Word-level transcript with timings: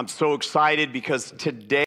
I'm 0.00 0.08
so 0.08 0.32
excited 0.32 0.94
because 0.94 1.30
today, 1.32 1.84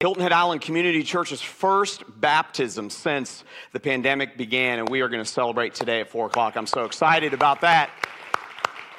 Hilton 0.00 0.22
Head 0.22 0.32
Island 0.32 0.62
Community 0.62 1.02
Church's 1.02 1.42
first 1.42 2.02
baptism 2.22 2.88
since 2.88 3.44
the 3.74 3.80
pandemic 3.80 4.38
began, 4.38 4.78
and 4.78 4.88
we 4.88 5.02
are 5.02 5.10
going 5.10 5.22
to 5.22 5.30
celebrate 5.30 5.74
today 5.74 6.00
at 6.00 6.08
4 6.08 6.28
o'clock. 6.28 6.56
I'm 6.56 6.66
so 6.66 6.86
excited 6.86 7.34
about 7.34 7.60
that. 7.60 7.90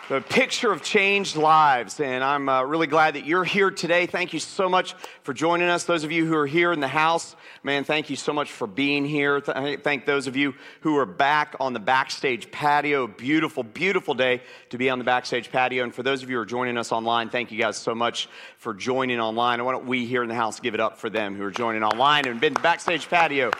The 0.09 0.21
picture 0.21 0.71
of 0.71 0.81
changed 0.81 1.36
lives, 1.36 1.99
and 1.99 2.23
I'm 2.23 2.47
uh, 2.47 2.63
really 2.63 2.88
glad 2.88 3.15
that 3.15 3.25
you're 3.25 3.43
here 3.43 3.70
today. 3.70 4.05
Thank 4.05 4.32
you 4.32 4.39
so 4.39 4.70
much 4.70 4.93
for 5.23 5.33
joining 5.33 5.68
us. 5.68 5.83
Those 5.83 6.05
of 6.05 6.14
you 6.14 6.25
who 6.25 6.33
are 6.33 6.47
here 6.47 6.71
in 6.71 6.79
the 6.79 6.88
house, 6.88 7.36
man, 7.61 7.83
thank 7.83 8.09
you 8.09 8.15
so 8.15 8.32
much 8.32 8.50
for 8.50 8.68
being 8.68 9.04
here. 9.04 9.43
I 9.50 9.75
thank 9.75 10.05
those 10.05 10.28
of 10.28 10.38
you 10.38 10.55
who 10.79 10.96
are 10.97 11.05
back 11.05 11.57
on 11.59 11.73
the 11.73 11.82
backstage 11.82 12.50
patio. 12.51 13.07
Beautiful, 13.07 13.64
beautiful 13.64 14.14
day 14.14 14.43
to 14.70 14.78
be 14.78 14.89
on 14.89 14.97
the 14.97 15.04
backstage 15.04 15.51
patio. 15.51 15.83
And 15.83 15.93
for 15.93 16.04
those 16.04 16.24
of 16.24 16.29
you 16.29 16.37
who 16.37 16.42
are 16.42 16.46
joining 16.46 16.78
us 16.78 16.93
online, 16.93 17.28
thank 17.29 17.51
you 17.51 17.60
guys 17.60 17.75
so 17.75 17.93
much 17.93 18.29
for 18.60 18.74
joining 18.74 19.19
online. 19.19 19.60
And 19.60 19.65
why 19.65 19.74
don't 19.74 19.87
we 19.87 20.05
here 20.05 20.24
in 20.24 20.29
the 20.29 20.36
house 20.36 20.61
give 20.61 20.74
it 20.74 20.79
up 20.79 20.97
for 21.00 21.10
them 21.10 21.36
who 21.36 21.43
are 21.43 21.51
joining 21.51 21.83
online 21.83 22.29
and 22.29 22.39
been 22.39 22.54
to 22.54 22.61
backstage 22.61 23.10
patio? 23.10 23.51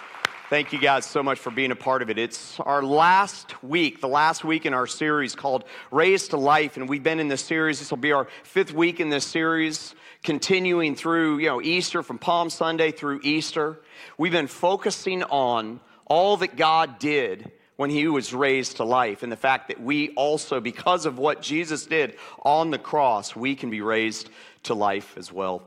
Thank 0.50 0.72
you 0.72 0.80
guys 0.80 1.06
so 1.06 1.22
much 1.22 1.40
for 1.40 1.52
being 1.52 1.72
a 1.72 1.76
part 1.76 2.02
of 2.02 2.10
it. 2.10 2.18
It's 2.18 2.58
our 2.62 2.82
last 2.82 3.62
week, 3.62 4.00
the 4.00 4.08
last 4.08 4.46
week 4.46 4.66
in 4.66 4.74
our 4.74 4.88
series 4.88 5.36
called 5.36 5.66
Raised 5.92 6.30
to 6.30 6.38
Life. 6.38 6.78
And 6.78 6.88
we've 6.88 7.04
been 7.04 7.20
in 7.20 7.28
this 7.28 7.44
series. 7.44 7.80
This 7.80 7.90
will 7.90 7.98
be 7.98 8.14
our 8.14 8.30
fifth 8.44 8.72
week 8.72 9.02
in 9.02 9.10
this 9.10 9.26
series, 9.26 9.94
continuing 10.24 10.96
through, 10.96 11.40
you 11.40 11.48
know, 11.48 11.62
Easter 11.62 12.02
from 12.02 12.18
Palm 12.18 12.50
Sunday 12.50 12.92
through 12.92 13.20
Easter. 13.24 13.78
We've 14.18 14.32
been 14.32 14.48
focusing 14.48 15.22
on 15.24 15.82
all 16.06 16.38
that 16.38 16.56
God 16.56 16.98
did 16.98 17.52
when 17.76 17.90
he 17.90 18.08
was 18.08 18.34
raised 18.34 18.78
to 18.78 18.86
life 18.86 19.24
and 19.24 19.32
the 19.32 19.36
fact 19.36 19.68
that 19.68 19.82
we 19.82 20.12
also, 20.12 20.62
because 20.62 21.06
of 21.06 21.18
what 21.18 21.42
Jesus 21.42 21.86
did 21.86 22.16
on 22.44 22.72
the 22.72 22.80
cross, 22.80 23.36
we 23.36 23.54
can 23.54 23.70
be 23.70 23.82
raised 23.82 24.30
to 24.64 24.74
life 24.74 25.14
as 25.18 25.30
well. 25.30 25.64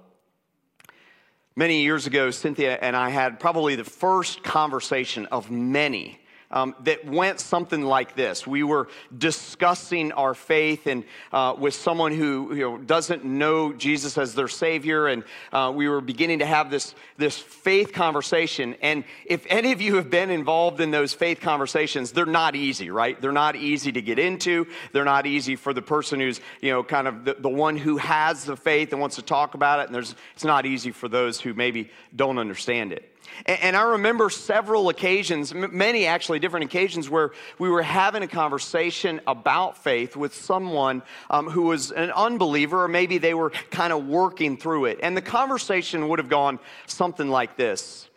Many 1.60 1.82
years 1.82 2.06
ago, 2.06 2.30
Cynthia 2.30 2.78
and 2.80 2.96
I 2.96 3.10
had 3.10 3.38
probably 3.38 3.76
the 3.76 3.84
first 3.84 4.42
conversation 4.42 5.26
of 5.26 5.50
many 5.50 6.18
um, 6.50 6.74
that 6.84 7.04
went 7.04 7.40
something 7.40 7.82
like 7.82 8.16
this. 8.16 8.46
We 8.46 8.62
were 8.62 8.88
discussing 9.16 10.12
our 10.12 10.34
faith 10.34 10.86
and 10.86 11.04
uh, 11.32 11.54
with 11.58 11.74
someone 11.74 12.12
who 12.12 12.54
you 12.54 12.62
know, 12.62 12.78
doesn't 12.78 13.24
know 13.24 13.72
Jesus 13.72 14.18
as 14.18 14.34
their 14.34 14.48
Savior, 14.48 15.06
and 15.06 15.24
uh, 15.52 15.72
we 15.74 15.88
were 15.88 16.00
beginning 16.00 16.40
to 16.40 16.46
have 16.46 16.70
this, 16.70 16.94
this 17.16 17.38
faith 17.38 17.92
conversation. 17.92 18.76
And 18.82 19.04
if 19.24 19.46
any 19.48 19.72
of 19.72 19.80
you 19.80 19.96
have 19.96 20.10
been 20.10 20.30
involved 20.30 20.80
in 20.80 20.90
those 20.90 21.14
faith 21.14 21.40
conversations, 21.40 22.12
they're 22.12 22.26
not 22.26 22.56
easy, 22.56 22.90
right? 22.90 23.20
They're 23.20 23.32
not 23.32 23.56
easy 23.56 23.92
to 23.92 24.02
get 24.02 24.18
into. 24.18 24.66
They're 24.92 25.04
not 25.04 25.26
easy 25.26 25.56
for 25.56 25.72
the 25.72 25.82
person 25.82 26.20
who's, 26.20 26.40
you 26.60 26.70
know, 26.70 26.82
kind 26.82 27.06
of 27.06 27.24
the, 27.24 27.36
the 27.38 27.48
one 27.48 27.76
who 27.76 27.96
has 27.98 28.44
the 28.44 28.56
faith 28.56 28.92
and 28.92 29.00
wants 29.00 29.16
to 29.16 29.22
talk 29.22 29.54
about 29.54 29.80
it. 29.80 29.86
And 29.86 29.94
there's, 29.94 30.14
it's 30.34 30.44
not 30.44 30.66
easy 30.66 30.90
for 30.90 31.08
those 31.08 31.40
who 31.40 31.54
maybe 31.54 31.90
don't 32.14 32.38
understand 32.38 32.92
it. 32.92 33.09
And 33.46 33.76
I 33.76 33.82
remember 33.82 34.28
several 34.30 34.88
occasions, 34.88 35.54
many 35.54 36.06
actually 36.06 36.38
different 36.38 36.66
occasions, 36.66 37.08
where 37.08 37.30
we 37.58 37.68
were 37.68 37.82
having 37.82 38.22
a 38.22 38.28
conversation 38.28 39.20
about 39.26 39.78
faith 39.78 40.16
with 40.16 40.34
someone 40.34 41.02
um, 41.30 41.48
who 41.48 41.62
was 41.62 41.90
an 41.90 42.10
unbeliever, 42.10 42.84
or 42.84 42.88
maybe 42.88 43.18
they 43.18 43.34
were 43.34 43.50
kind 43.70 43.92
of 43.92 44.06
working 44.06 44.56
through 44.56 44.86
it. 44.86 45.00
And 45.02 45.16
the 45.16 45.22
conversation 45.22 46.08
would 46.08 46.18
have 46.18 46.28
gone 46.28 46.58
something 46.86 47.28
like 47.28 47.56
this 47.56 48.08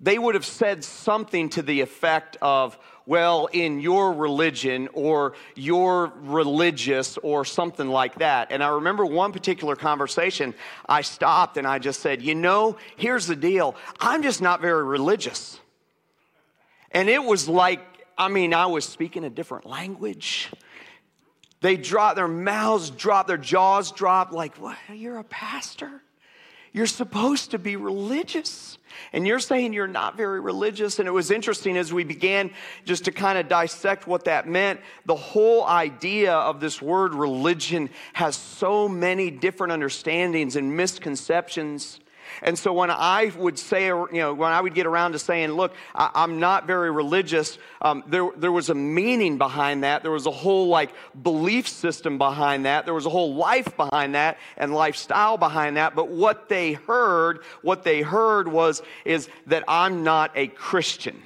They 0.00 0.18
would 0.18 0.34
have 0.34 0.44
said 0.44 0.84
something 0.84 1.48
to 1.50 1.62
the 1.62 1.80
effect 1.80 2.36
of, 2.42 2.78
well, 3.06 3.48
in 3.52 3.80
your 3.80 4.12
religion 4.12 4.88
or 4.92 5.34
you're 5.54 6.12
religious 6.16 7.18
or 7.18 7.44
something 7.44 7.88
like 7.88 8.16
that. 8.16 8.50
And 8.50 8.62
I 8.62 8.68
remember 8.68 9.04
one 9.04 9.32
particular 9.32 9.76
conversation, 9.76 10.54
I 10.88 11.02
stopped 11.02 11.56
and 11.56 11.66
I 11.66 11.78
just 11.78 12.00
said, 12.00 12.22
you 12.22 12.34
know, 12.34 12.76
here's 12.96 13.26
the 13.26 13.36
deal. 13.36 13.76
I'm 14.00 14.22
just 14.22 14.40
not 14.40 14.60
very 14.60 14.84
religious. 14.84 15.60
And 16.90 17.08
it 17.08 17.22
was 17.22 17.48
like, 17.48 17.80
I 18.16 18.28
mean, 18.28 18.54
I 18.54 18.66
was 18.66 18.84
speaking 18.84 19.24
a 19.24 19.30
different 19.30 19.66
language. 19.66 20.50
They 21.60 21.76
drop 21.76 22.14
their 22.14 22.28
mouths 22.28 22.90
drop, 22.90 23.26
their 23.26 23.36
jaws 23.38 23.90
drop, 23.90 24.32
like, 24.32 24.56
what? 24.56 24.76
You're 24.92 25.18
a 25.18 25.24
pastor? 25.24 26.02
You're 26.74 26.86
supposed 26.86 27.52
to 27.52 27.58
be 27.58 27.76
religious. 27.76 28.78
And 29.12 29.26
you're 29.26 29.38
saying 29.38 29.72
you're 29.72 29.86
not 29.86 30.16
very 30.16 30.40
religious. 30.40 30.98
And 30.98 31.06
it 31.06 31.12
was 31.12 31.30
interesting 31.30 31.76
as 31.76 31.92
we 31.92 32.02
began 32.02 32.50
just 32.84 33.04
to 33.04 33.12
kind 33.12 33.38
of 33.38 33.48
dissect 33.48 34.08
what 34.08 34.24
that 34.24 34.48
meant. 34.48 34.80
The 35.06 35.14
whole 35.14 35.64
idea 35.64 36.34
of 36.34 36.58
this 36.58 36.82
word 36.82 37.14
religion 37.14 37.90
has 38.12 38.34
so 38.34 38.88
many 38.88 39.30
different 39.30 39.72
understandings 39.72 40.56
and 40.56 40.76
misconceptions. 40.76 42.00
And 42.42 42.58
so 42.58 42.72
when 42.72 42.90
I 42.90 43.32
would 43.36 43.58
say, 43.58 43.86
you 43.86 44.08
know, 44.12 44.34
when 44.34 44.52
I 44.52 44.60
would 44.60 44.74
get 44.74 44.86
around 44.86 45.12
to 45.12 45.18
saying, 45.18 45.50
look, 45.50 45.72
I, 45.94 46.24
am 46.24 46.40
not 46.40 46.66
very 46.66 46.90
religious, 46.90 47.58
um, 47.82 48.04
there, 48.06 48.28
there 48.36 48.52
was 48.52 48.70
a 48.70 48.74
meaning 48.74 49.38
behind 49.38 49.84
that. 49.84 50.02
There 50.02 50.10
was 50.10 50.26
a 50.26 50.30
whole 50.30 50.68
like 50.68 50.90
belief 51.20 51.68
system 51.68 52.18
behind 52.18 52.66
that. 52.66 52.84
There 52.84 52.94
was 52.94 53.06
a 53.06 53.10
whole 53.10 53.34
life 53.34 53.76
behind 53.76 54.14
that 54.14 54.38
and 54.56 54.74
lifestyle 54.74 55.36
behind 55.36 55.76
that. 55.76 55.94
But 55.94 56.08
what 56.08 56.48
they 56.48 56.74
heard, 56.74 57.40
what 57.62 57.84
they 57.84 58.02
heard 58.02 58.48
was, 58.48 58.82
is 59.04 59.28
that 59.46 59.64
I'm 59.68 60.04
not 60.04 60.32
a 60.34 60.48
Christian. 60.48 61.22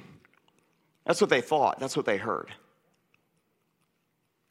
That's 1.05 1.21
what 1.21 1.29
they 1.29 1.41
thought. 1.41 1.79
That's 1.79 1.97
what 1.97 2.05
they 2.05 2.17
heard. 2.17 2.51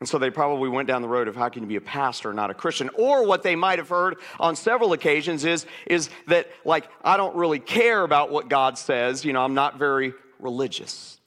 And 0.01 0.09
so 0.09 0.19
they 0.19 0.31
probably 0.31 0.69
went 0.69 0.87
down 0.87 1.03
the 1.03 1.09
road 1.09 1.27
of 1.27 1.35
how 1.35 1.49
can 1.49 1.65
you 1.65 1.69
be 1.69 1.77
a 1.77 1.81
pastor, 1.81 2.33
not 2.33 2.51
a 2.51 2.55
Christian? 2.55 2.89
Or 2.95 3.27
what 3.27 3.43
they 3.43 3.57
might 3.57 3.81
have 3.81 3.89
heard 3.89 4.17
on 4.39 4.55
several 4.55 4.93
occasions 4.93 5.45
is, 5.45 5.67
is 5.87 6.09
that, 6.29 6.49
like, 6.65 6.89
I 7.03 7.17
don't 7.17 7.35
really 7.35 7.59
care 7.59 8.05
about 8.05 8.31
what 8.31 8.49
God 8.49 8.79
says. 8.79 9.25
You 9.25 9.33
know, 9.33 9.43
I'm 9.43 9.55
not 9.55 9.77
very 9.77 10.15
religious. 10.39 11.19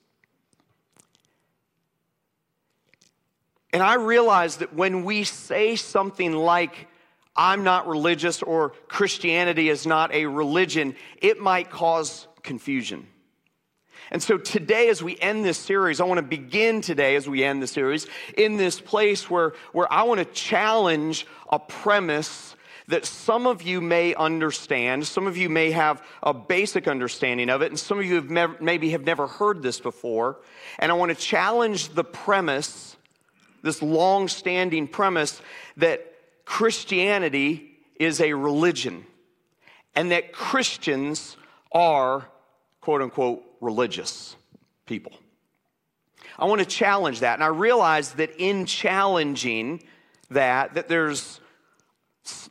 And 3.73 3.83
I 3.83 3.95
realize 3.95 4.57
that 4.57 4.73
when 4.73 5.03
we 5.03 5.25
say 5.25 5.75
something 5.75 6.31
like, 6.31 6.87
I'm 7.35 7.63
not 7.63 7.87
religious 7.87 8.41
or 8.41 8.69
Christianity 8.87 9.69
is 9.69 9.85
not 9.85 10.13
a 10.13 10.25
religion, 10.25 10.95
it 11.21 11.39
might 11.39 11.69
cause 11.69 12.27
confusion. 12.43 13.07
And 14.11 14.21
so 14.21 14.37
today, 14.37 14.89
as 14.89 15.01
we 15.01 15.17
end 15.17 15.45
this 15.45 15.57
series, 15.57 16.01
I 16.01 16.03
want 16.03 16.17
to 16.17 16.23
begin 16.23 16.81
today, 16.81 17.15
as 17.15 17.29
we 17.29 17.45
end 17.45 17.63
the 17.63 17.67
series, 17.67 18.07
in 18.37 18.57
this 18.57 18.81
place 18.81 19.29
where, 19.29 19.53
where 19.71 19.91
I 19.91 20.03
want 20.03 20.19
to 20.19 20.25
challenge 20.25 21.25
a 21.49 21.57
premise 21.57 22.55
that 22.87 23.05
some 23.05 23.47
of 23.47 23.61
you 23.61 23.79
may 23.79 24.13
understand, 24.15 25.07
some 25.07 25.27
of 25.27 25.37
you 25.37 25.47
may 25.47 25.71
have 25.71 26.05
a 26.21 26.33
basic 26.33 26.89
understanding 26.89 27.49
of 27.49 27.61
it, 27.61 27.67
and 27.67 27.79
some 27.79 27.99
of 27.99 28.05
you 28.05 28.15
have 28.15 28.61
maybe 28.61 28.89
have 28.89 29.05
never 29.05 29.27
heard 29.27 29.63
this 29.63 29.79
before. 29.79 30.39
And 30.77 30.91
I 30.91 30.95
want 30.95 31.09
to 31.09 31.15
challenge 31.15 31.89
the 31.89 32.03
premise, 32.03 32.97
this 33.61 33.81
long 33.81 34.27
standing 34.27 34.89
premise, 34.89 35.41
that 35.77 36.05
Christianity 36.43 37.77
is 37.95 38.19
a 38.19 38.33
religion 38.33 39.05
and 39.95 40.11
that 40.11 40.33
Christians 40.33 41.37
are, 41.71 42.27
quote 42.81 43.01
unquote, 43.01 43.43
religious 43.61 44.35
people. 44.85 45.13
I 46.37 46.45
want 46.45 46.59
to 46.59 46.65
challenge 46.65 47.21
that. 47.21 47.35
And 47.35 47.43
I 47.43 47.47
realize 47.47 48.13
that 48.13 48.31
in 48.37 48.65
challenging 48.65 49.83
that, 50.29 50.73
that 50.73 50.87
there's 50.87 51.39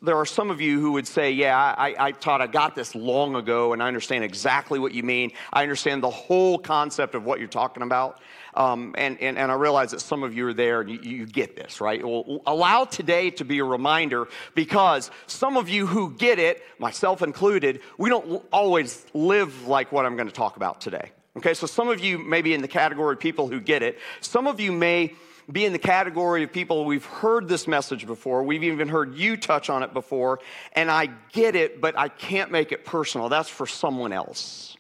there 0.03 0.17
are 0.17 0.27
some 0.27 0.51
of 0.51 0.61
you 0.61 0.81
who 0.81 0.93
would 0.93 1.07
say, 1.07 1.31
Yeah, 1.31 1.57
I, 1.57 1.95
I 1.99 2.13
taught, 2.13 2.41
I 2.41 2.49
got 2.49 2.75
this 2.75 2.95
long 2.95 3.37
ago, 3.37 3.73
and 3.73 3.83
I 3.83 3.87
understand 3.87 4.25
exactly 4.25 4.79
what 4.79 4.93
you 4.93 5.03
mean. 5.03 5.31
I 5.53 5.63
understand 5.63 6.03
the 6.03 6.11
whole 6.11 6.59
concept 6.59 7.15
of 7.15 7.25
what 7.25 7.39
you're 7.39 7.49
talking 7.49 7.83
about. 7.83 8.21
Um, 8.55 8.95
and, 8.99 9.21
and, 9.21 9.39
and 9.39 9.51
I 9.51 9.55
realize 9.55 9.93
that 9.93 10.01
some 10.01 10.23
of 10.23 10.35
you 10.35 10.47
are 10.49 10.55
there 10.55 10.81
and 10.81 10.91
you, 10.91 10.99
you 10.99 11.27
get 11.27 11.57
this, 11.57 11.81
right? 11.81 12.05
Well, 12.05 12.43
allow 12.47 12.85
today 12.85 13.31
to 13.31 13.45
be 13.45 13.59
a 13.59 13.65
reminder 13.65 14.29
because 14.55 15.11
some 15.27 15.57
of 15.57 15.69
you 15.69 15.87
who 15.87 16.13
get 16.13 16.39
it, 16.39 16.63
myself 16.79 17.23
included, 17.23 17.81
we 17.99 18.09
don't 18.09 18.43
always 18.53 19.05
live 19.15 19.67
like 19.67 19.93
what 19.93 20.07
I'm 20.07 20.17
going 20.17 20.29
to 20.29 20.35
talk 20.35 20.57
about 20.57 20.81
today. 20.81 21.13
Okay, 21.37 21.55
so 21.55 21.67
some 21.67 21.89
of 21.89 22.01
you 22.01 22.19
may 22.19 22.43
be 22.43 22.55
in 22.55 22.61
the 22.61 22.69
category 22.69 23.15
of 23.15 23.21
people 23.21 23.47
who 23.49 23.61
get 23.61 23.83
it. 23.83 23.99
Some 24.21 24.49
of 24.49 24.59
you 24.59 24.73
may 24.73 25.15
be 25.51 25.65
in 25.65 25.73
the 25.73 25.79
category 25.79 26.43
of 26.43 26.53
people 26.53 26.85
we've 26.85 27.05
heard 27.05 27.49
this 27.49 27.67
message 27.67 28.07
before. 28.07 28.43
We've 28.43 28.65
even 28.65 28.89
heard 28.89 29.15
you 29.15 29.37
touch 29.37 29.71
on 29.71 29.83
it 29.83 29.93
before, 29.93 30.41
and 30.73 30.91
I 30.91 31.09
get 31.33 31.57
it, 31.57 31.81
but 31.81 31.99
I 31.99 32.09
can't 32.09 32.51
make 32.51 32.73
it 32.73 32.85
personal. 32.85 33.29
That's 33.29 33.49
for 33.49 33.67
someone 33.67 34.13
else. 34.13 34.77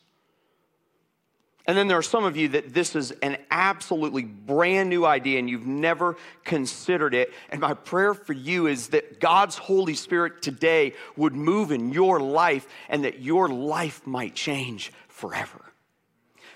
And 1.67 1.77
then 1.77 1.89
there 1.89 1.99
are 1.99 2.03
some 2.03 2.25
of 2.25 2.37
you 2.37 2.49
that 2.49 2.73
this 2.73 2.97
is 2.97 3.11
an 3.23 3.37
absolutely 3.51 4.25
brand 4.25 4.89
new 4.89 5.05
idea 5.05 5.39
and 5.39 5.49
you've 5.49 5.67
never 5.67 6.17
considered 6.45 7.15
it. 7.15 7.33
And 7.51 7.61
my 7.61 7.75
prayer 7.75 8.15
for 8.15 8.33
you 8.33 8.67
is 8.67 8.89
that 8.89 9.21
God's 9.21 9.57
Holy 9.57 9.95
Spirit 9.95 10.43
today 10.43 10.95
would 11.17 11.35
move 11.35 11.71
in 11.71 11.93
your 11.93 12.19
life 12.19 12.67
and 12.89 13.05
that 13.05 13.21
your 13.21 13.49
life 13.49 14.07
might 14.07 14.35
change 14.35 14.93
forever. 15.09 15.61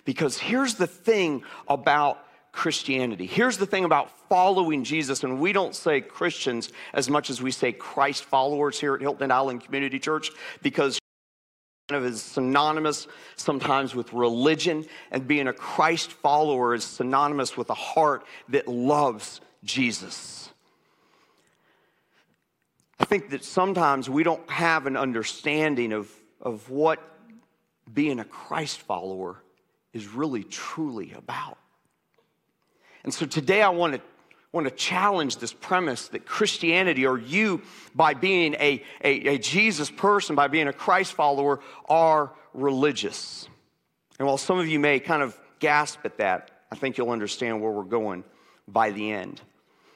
Because 0.04 0.38
here's 0.38 0.74
the 0.74 0.86
thing 0.86 1.44
about 1.68 2.24
Christianity. 2.52 3.26
Here's 3.26 3.58
the 3.58 3.66
thing 3.66 3.84
about 3.84 4.10
following 4.28 4.84
Jesus, 4.84 5.24
and 5.24 5.40
we 5.40 5.52
don't 5.52 5.74
say 5.74 6.00
Christians 6.00 6.70
as 6.92 7.10
much 7.10 7.28
as 7.28 7.42
we 7.42 7.50
say 7.50 7.72
Christ 7.72 8.24
followers 8.24 8.78
here 8.78 8.94
at 8.94 9.00
Hilton 9.00 9.32
Island 9.32 9.64
Community 9.64 9.98
Church 9.98 10.30
because 10.62 10.98
kind 11.94 12.04
of 12.04 12.12
is 12.12 12.22
synonymous 12.22 13.06
sometimes 13.36 13.94
with 13.94 14.12
religion, 14.12 14.84
and 15.12 15.28
being 15.28 15.46
a 15.46 15.52
Christ 15.52 16.10
follower 16.10 16.74
is 16.74 16.82
synonymous 16.82 17.56
with 17.56 17.70
a 17.70 17.74
heart 17.74 18.26
that 18.48 18.66
loves 18.66 19.40
Jesus. 19.62 20.50
I 22.98 23.04
think 23.04 23.30
that 23.30 23.44
sometimes 23.44 24.10
we 24.10 24.24
don't 24.24 24.48
have 24.50 24.86
an 24.86 24.96
understanding 24.96 25.92
of, 25.92 26.10
of 26.40 26.68
what 26.68 27.00
being 27.92 28.18
a 28.18 28.24
Christ 28.24 28.80
follower 28.80 29.42
is 29.92 30.08
really 30.08 30.42
truly 30.42 31.12
about. 31.12 31.58
And 33.04 33.14
so 33.14 33.24
today 33.24 33.62
I 33.62 33.68
want 33.68 33.94
to 33.94 34.00
want 34.54 34.68
to 34.68 34.74
challenge 34.74 35.38
this 35.38 35.52
premise 35.52 36.08
that 36.08 36.24
Christianity, 36.24 37.06
or 37.06 37.18
you, 37.18 37.60
by 37.92 38.14
being 38.14 38.54
a, 38.54 38.82
a, 39.02 39.34
a, 39.34 39.38
Jesus 39.38 39.90
person, 39.90 40.36
by 40.36 40.46
being 40.46 40.68
a 40.68 40.72
Christ 40.72 41.14
follower, 41.14 41.58
are 41.88 42.32
religious. 42.54 43.48
And 44.18 44.28
while 44.28 44.38
some 44.38 44.60
of 44.60 44.68
you 44.68 44.78
may 44.78 45.00
kind 45.00 45.22
of 45.22 45.38
gasp 45.58 45.98
at 46.04 46.18
that, 46.18 46.52
I 46.70 46.76
think 46.76 46.96
you'll 46.96 47.10
understand 47.10 47.60
where 47.60 47.72
we're 47.72 47.82
going 47.82 48.22
by 48.68 48.92
the 48.92 49.10
end. 49.10 49.40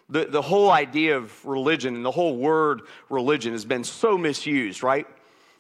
The, 0.08 0.24
the 0.24 0.42
whole 0.42 0.72
idea 0.72 1.16
of 1.16 1.46
religion 1.46 1.94
and 1.94 2.04
the 2.04 2.10
whole 2.10 2.36
word 2.36 2.82
religion 3.08 3.52
has 3.52 3.64
been 3.64 3.84
so 3.84 4.18
misused, 4.18 4.82
right? 4.82 5.06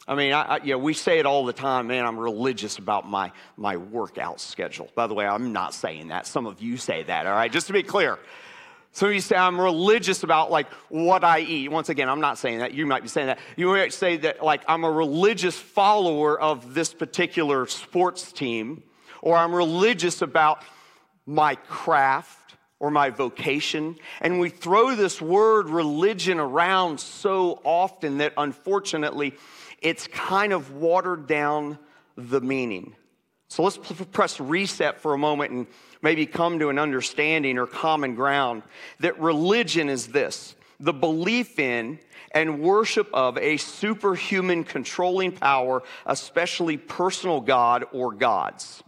I 0.08 0.16
mean, 0.16 0.32
I, 0.32 0.42
I, 0.42 0.60
yeah, 0.64 0.74
we 0.74 0.92
say 0.92 1.20
it 1.20 1.26
all 1.26 1.44
the 1.44 1.52
time, 1.52 1.86
man, 1.86 2.04
I'm 2.04 2.18
religious 2.18 2.78
about 2.78 3.08
my, 3.08 3.30
my 3.56 3.76
workout 3.76 4.40
schedule. 4.40 4.88
By 4.96 5.06
the 5.06 5.14
way, 5.14 5.24
I'm 5.24 5.52
not 5.52 5.72
saying 5.72 6.08
that. 6.08 6.26
Some 6.26 6.46
of 6.46 6.60
you 6.60 6.78
say 6.78 7.04
that, 7.04 7.26
all 7.26 7.34
right? 7.34 7.52
Just 7.52 7.68
to 7.68 7.72
be 7.72 7.84
clear. 7.84 8.18
Some 8.98 9.10
of 9.10 9.14
you 9.14 9.20
say, 9.20 9.36
I'm 9.36 9.60
religious 9.60 10.24
about 10.24 10.50
like 10.50 10.66
what 10.88 11.22
I 11.22 11.38
eat. 11.38 11.70
Once 11.70 11.88
again, 11.88 12.08
I'm 12.08 12.18
not 12.18 12.36
saying 12.36 12.58
that. 12.58 12.74
You 12.74 12.84
might 12.84 13.02
be 13.04 13.08
saying 13.08 13.28
that. 13.28 13.38
You 13.56 13.68
might 13.68 13.92
say 13.92 14.16
that 14.16 14.42
like 14.42 14.62
I'm 14.66 14.82
a 14.82 14.90
religious 14.90 15.56
follower 15.56 16.36
of 16.40 16.74
this 16.74 16.92
particular 16.92 17.68
sports 17.68 18.32
team, 18.32 18.82
or 19.22 19.36
I'm 19.36 19.54
religious 19.54 20.20
about 20.20 20.64
my 21.26 21.54
craft 21.54 22.56
or 22.80 22.90
my 22.90 23.10
vocation. 23.10 23.94
And 24.20 24.40
we 24.40 24.48
throw 24.48 24.96
this 24.96 25.22
word 25.22 25.68
religion 25.70 26.40
around 26.40 26.98
so 26.98 27.60
often 27.62 28.18
that 28.18 28.32
unfortunately 28.36 29.36
it's 29.80 30.08
kind 30.08 30.52
of 30.52 30.72
watered 30.72 31.28
down 31.28 31.78
the 32.16 32.40
meaning. 32.40 32.96
So 33.46 33.62
let's 33.62 33.78
press 34.10 34.40
reset 34.40 35.00
for 35.00 35.14
a 35.14 35.18
moment 35.18 35.52
and 35.52 35.66
maybe 36.02 36.26
come 36.26 36.58
to 36.58 36.68
an 36.68 36.78
understanding 36.78 37.58
or 37.58 37.66
common 37.66 38.14
ground 38.14 38.62
that 39.00 39.18
religion 39.20 39.88
is 39.88 40.08
this 40.08 40.54
the 40.80 40.92
belief 40.92 41.58
in 41.58 41.98
and 42.32 42.60
worship 42.60 43.08
of 43.12 43.36
a 43.38 43.56
superhuman 43.56 44.64
controlling 44.64 45.32
power, 45.32 45.82
especially 46.06 46.76
personal 46.76 47.40
God 47.40 47.84
or 47.92 48.12
gods. 48.12 48.82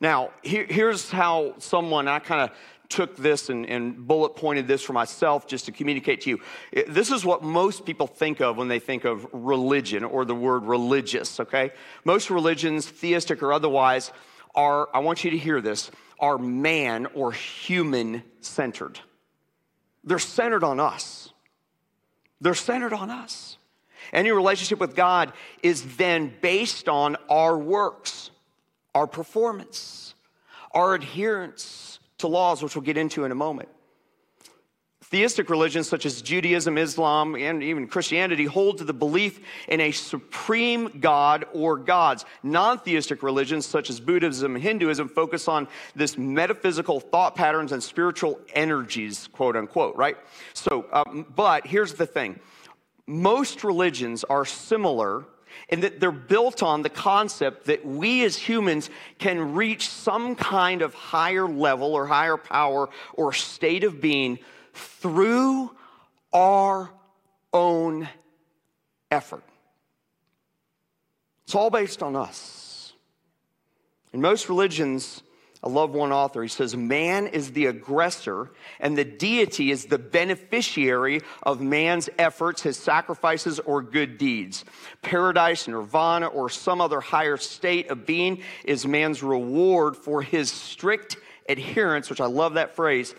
Now, 0.00 0.30
here, 0.42 0.66
here's 0.68 1.10
how 1.10 1.54
someone, 1.58 2.08
I 2.08 2.18
kind 2.18 2.42
of 2.42 2.56
took 2.90 3.16
this 3.16 3.48
and, 3.48 3.64
and, 3.66 4.06
bullet 4.06 4.36
pointed 4.36 4.68
this 4.68 4.82
for 4.82 4.92
myself 4.92 5.46
just 5.46 5.64
to 5.66 5.72
communicate 5.72 6.20
to 6.22 6.30
you. 6.30 6.40
This 6.86 7.10
is 7.10 7.24
what 7.24 7.42
most 7.42 7.86
people 7.86 8.06
think 8.06 8.40
of 8.40 8.56
when 8.56 8.68
they 8.68 8.78
think 8.78 9.04
of 9.04 9.26
religion 9.32 10.04
or 10.04 10.24
the 10.24 10.34
word 10.34 10.64
religious, 10.64 11.40
okay? 11.40 11.72
Most 12.04 12.28
religions, 12.28 12.86
theistic 12.86 13.42
or 13.42 13.52
otherwise, 13.52 14.12
are, 14.54 14.88
I 14.94 15.00
want 15.00 15.24
you 15.24 15.30
to 15.30 15.38
hear 15.38 15.60
this, 15.60 15.90
are 16.18 16.38
man 16.38 17.06
or 17.14 17.32
human 17.32 18.22
centered. 18.40 19.00
They're 20.04 20.18
centered 20.18 20.64
on 20.64 20.80
us. 20.80 21.30
They're 22.40 22.54
centered 22.54 22.92
on 22.92 23.10
us. 23.10 23.56
Any 24.12 24.30
relationship 24.30 24.78
with 24.78 24.94
God 24.94 25.32
is 25.62 25.96
then 25.96 26.32
based 26.42 26.88
on 26.88 27.16
our 27.28 27.56
works, 27.56 28.30
our 28.94 29.06
performance, 29.06 30.14
our 30.72 30.94
adherence 30.94 31.98
to 32.18 32.28
laws, 32.28 32.62
which 32.62 32.76
we'll 32.76 32.82
get 32.82 32.96
into 32.96 33.24
in 33.24 33.32
a 33.32 33.34
moment. 33.34 33.68
Theistic 35.14 35.48
religions 35.48 35.88
such 35.88 36.06
as 36.06 36.22
Judaism, 36.22 36.76
Islam, 36.76 37.36
and 37.36 37.62
even 37.62 37.86
Christianity 37.86 38.46
hold 38.46 38.78
to 38.78 38.84
the 38.84 38.92
belief 38.92 39.38
in 39.68 39.80
a 39.80 39.92
supreme 39.92 40.90
God 40.98 41.44
or 41.52 41.76
gods. 41.76 42.24
Non 42.42 42.80
theistic 42.80 43.22
religions 43.22 43.64
such 43.64 43.90
as 43.90 44.00
Buddhism 44.00 44.56
and 44.56 44.64
Hinduism 44.64 45.08
focus 45.08 45.46
on 45.46 45.68
this 45.94 46.18
metaphysical 46.18 46.98
thought 46.98 47.36
patterns 47.36 47.70
and 47.70 47.80
spiritual 47.80 48.40
energies, 48.54 49.28
quote 49.28 49.54
unquote, 49.54 49.94
right? 49.94 50.16
So, 50.52 50.84
um, 50.92 51.24
but 51.36 51.64
here's 51.64 51.92
the 51.92 52.06
thing 52.06 52.40
most 53.06 53.62
religions 53.62 54.24
are 54.24 54.44
similar 54.44 55.26
and 55.68 55.84
that 55.84 56.00
they're 56.00 56.10
built 56.10 56.60
on 56.60 56.82
the 56.82 56.90
concept 56.90 57.66
that 57.66 57.86
we 57.86 58.24
as 58.24 58.36
humans 58.36 58.90
can 59.20 59.54
reach 59.54 59.88
some 59.88 60.34
kind 60.34 60.82
of 60.82 60.92
higher 60.92 61.46
level 61.46 61.94
or 61.94 62.04
higher 62.04 62.36
power 62.36 62.88
or 63.12 63.32
state 63.32 63.84
of 63.84 64.00
being 64.00 64.40
through 64.74 65.70
our 66.32 66.90
own 67.52 68.08
effort. 69.10 69.44
It's 71.44 71.54
all 71.54 71.70
based 71.70 72.02
on 72.02 72.16
us. 72.16 72.92
In 74.12 74.20
most 74.20 74.48
religions, 74.48 75.22
I 75.64 75.68
love 75.68 75.92
one 75.92 76.12
author. 76.12 76.42
He 76.42 76.48
says, 76.48 76.76
Man 76.76 77.26
is 77.26 77.52
the 77.52 77.66
aggressor, 77.66 78.50
and 78.80 78.98
the 78.98 79.04
deity 79.04 79.70
is 79.70 79.86
the 79.86 79.98
beneficiary 79.98 81.22
of 81.42 81.62
man's 81.62 82.10
efforts, 82.18 82.60
his 82.60 82.76
sacrifices, 82.76 83.60
or 83.60 83.80
good 83.80 84.18
deeds. 84.18 84.64
Paradise, 85.00 85.66
nirvana, 85.66 86.26
or 86.26 86.50
some 86.50 86.82
other 86.82 87.00
higher 87.00 87.38
state 87.38 87.88
of 87.88 88.04
being 88.04 88.42
is 88.64 88.86
man's 88.86 89.22
reward 89.22 89.96
for 89.96 90.20
his 90.20 90.50
strict 90.50 91.16
adherence, 91.48 92.10
which 92.10 92.20
I 92.20 92.26
love 92.26 92.54
that 92.54 92.76
phrase, 92.76 93.14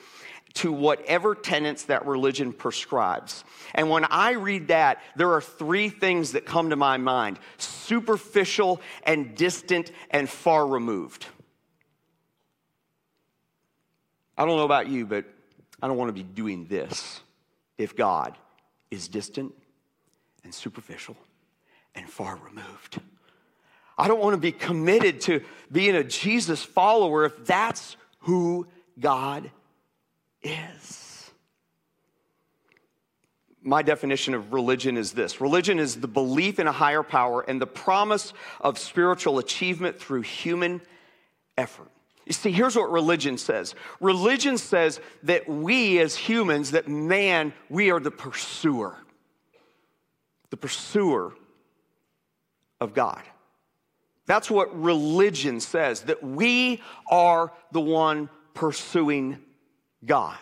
to 0.56 0.72
whatever 0.72 1.36
tenets 1.36 1.84
that 1.84 2.06
religion 2.06 2.54
prescribes. 2.54 3.44
And 3.74 3.90
when 3.90 4.06
I 4.06 4.32
read 4.32 4.70
that, 4.70 5.02
there 5.16 5.32
are 5.34 5.42
three 5.42 5.90
things 5.90 6.32
that 6.32 6.46
come 6.46 6.70
to 6.70 6.76
my 6.76 6.98
mind 6.98 7.40
superficial 7.58 8.82
and 9.04 9.36
distant 9.36 9.92
and 10.10 10.30
far 10.30 10.66
removed. 10.66 11.26
I 14.38 14.46
don't 14.46 14.58
know 14.58 14.66
about 14.66 14.88
you, 14.88 15.06
but 15.06 15.26
I 15.82 15.88
don't 15.88 15.98
want 15.98 16.10
to 16.10 16.14
be 16.14 16.24
doing 16.24 16.66
this 16.66 17.22
if 17.78 17.96
God 17.96 18.38
is 18.90 19.08
distant 19.08 19.54
and 20.44 20.54
superficial 20.54 21.18
and 21.96 22.10
far 22.10 22.38
removed. 22.38 23.00
I 23.98 24.08
don't 24.08 24.20
want 24.20 24.34
to 24.34 24.42
be 24.42 24.52
committed 24.52 25.22
to 25.22 25.42
being 25.72 25.96
a 25.96 26.04
Jesus 26.04 26.64
follower 26.64 27.26
if 27.26 27.46
that's 27.46 27.98
who 28.20 28.68
God 29.00 29.46
is. 29.46 29.52
My 33.62 33.82
definition 33.82 34.36
of 34.36 34.54
religion 34.54 34.96
is 34.96 35.14
this 35.14 35.42
religion 35.42 35.80
is 35.80 35.96
the 35.96 36.08
belief 36.08 36.60
in 36.60 36.68
a 36.68 36.72
higher 36.72 37.02
power 37.02 37.42
and 37.42 37.60
the 37.60 37.66
promise 37.68 38.32
of 38.62 38.78
spiritual 38.78 39.40
achievement 39.40 40.00
through 40.00 40.22
human 40.22 40.82
effort. 41.58 41.90
You 42.28 42.34
see, 42.34 42.52
here's 42.52 42.76
what 42.76 42.92
religion 42.92 43.40
says 43.40 43.74
religion 44.00 44.60
says 44.60 45.00
that 45.24 45.50
we 45.50 46.00
as 46.00 46.16
humans, 46.16 46.72
that 46.72 46.88
man, 46.88 47.54
we 47.70 47.90
are 47.90 48.00
the 48.00 48.12
pursuer, 48.12 48.98
the 50.52 50.58
pursuer 50.58 51.34
of 52.80 52.94
God. 52.94 53.24
That's 54.28 54.50
what 54.50 54.80
religion 54.80 55.60
says, 55.60 56.02
that 56.02 56.24
we 56.24 56.84
are 57.10 57.52
the 57.72 57.82
one 57.82 58.30
pursuing 58.54 59.40
God. 60.06 60.38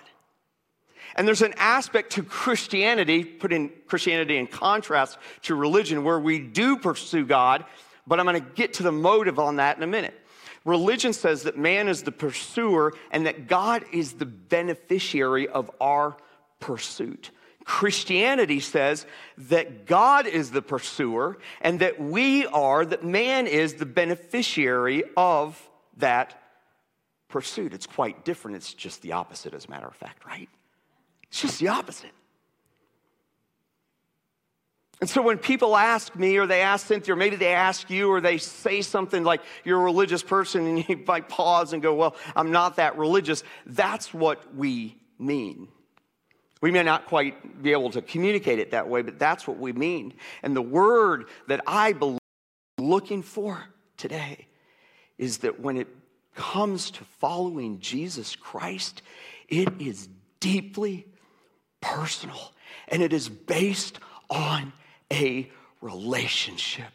And 1.16 1.28
there's 1.28 1.42
an 1.42 1.54
aspect 1.58 2.14
to 2.14 2.24
Christianity, 2.24 3.24
putting 3.24 3.72
Christianity 3.88 4.38
in 4.38 4.48
contrast 4.48 5.18
to 5.44 5.56
religion, 5.56 6.04
where 6.04 6.20
we 6.20 6.40
do 6.40 6.78
pursue 6.78 7.26
God, 7.26 7.66
but 8.08 8.20
I'm 8.20 8.26
going 8.26 8.42
to 8.42 8.50
get 8.56 8.76
to 8.76 8.84
the 8.84 8.92
motive 8.92 9.40
on 9.40 9.58
that 9.58 9.78
in 9.78 9.84
a 9.84 9.88
minute. 9.88 10.20
Religion 10.66 11.14
says 11.14 11.44
that 11.44 11.58
man 11.58 11.88
is 11.88 12.04
the 12.04 12.12
pursuer 12.12 12.94
and 13.12 13.26
that 13.26 13.48
God 13.48 13.84
is 13.92 14.14
the 14.14 14.26
beneficiary 14.26 15.48
of 15.48 15.70
our 15.82 16.16
pursuit. 16.60 17.32
Christianity 17.66 18.60
says 18.60 19.06
that 19.38 19.86
God 19.86 20.26
is 20.26 20.52
the 20.52 20.62
pursuer 20.62 21.38
and 21.62 21.80
that 21.80 22.02
we 22.02 22.46
are, 22.48 22.86
that 22.86 23.04
man 23.04 23.48
is 23.48 23.76
the 23.76 23.86
beneficiary 23.86 25.04
of 25.16 25.62
that 25.98 26.43
pursuit. 27.28 27.74
It's 27.74 27.88
quite 27.88 28.26
different. 28.26 28.58
It's 28.58 28.74
just 28.74 29.02
the 29.02 29.14
opposite, 29.14 29.54
as 29.54 29.66
a 29.66 29.70
matter 29.70 29.88
of 29.88 29.96
fact, 29.96 30.26
right? 30.26 30.50
It's 31.30 31.42
just 31.42 31.60
the 31.60 31.70
opposite. 31.70 32.12
And 35.02 35.10
so 35.10 35.22
when 35.22 35.38
people 35.38 35.76
ask 35.76 36.16
me, 36.16 36.38
or 36.38 36.48
they 36.48 36.62
ask 36.62 36.88
Cynthia, 36.88 37.14
or 37.14 37.18
maybe 37.18 37.36
they 37.36 37.54
ask 37.54 37.90
you, 37.90 38.10
or 38.10 38.22
they 38.22 38.38
say 38.38 38.82
something 38.82 39.24
like, 39.24 39.42
you're 39.66 39.82
a 39.82 39.84
religious 39.84 40.24
person, 40.24 40.66
and 40.66 40.90
you 40.90 41.04
might 41.06 41.28
pause 41.28 41.74
and 41.74 41.82
go, 41.82 41.94
well, 41.94 42.16
I'm 42.36 42.52
not 42.52 42.78
that 42.78 42.98
religious, 42.98 43.44
that's 43.66 44.14
what 44.14 44.56
we 44.56 44.96
mean. 45.20 45.68
We 46.62 46.72
may 46.72 46.84
not 46.84 47.08
quite 47.08 47.62
be 47.62 47.74
able 47.74 47.90
to 47.92 48.02
communicate 48.02 48.60
it 48.60 48.72
that 48.72 48.88
way, 48.88 49.02
but 49.02 49.20
that's 49.20 49.46
what 49.46 49.58
we 49.58 49.74
mean. 49.74 50.14
And 50.42 50.56
the 50.56 50.62
word 50.62 51.26
that 51.50 51.60
I 51.68 51.92
believe 51.92 52.20
looking 52.78 53.22
for 53.22 53.62
today 53.98 54.48
is 55.18 55.40
that 55.40 55.60
when 55.60 55.76
it 55.76 55.88
comes 56.36 56.92
to 56.92 57.04
following 57.20 57.80
Jesus 57.80 58.36
Christ, 58.36 59.02
it 59.48 59.70
is 59.80 60.08
deeply 60.40 61.06
personal 61.82 62.54
and 62.88 63.02
it 63.02 63.14
is 63.14 63.30
based 63.30 64.00
on 64.30 64.74
a 65.12 65.50
relationship. 65.82 66.92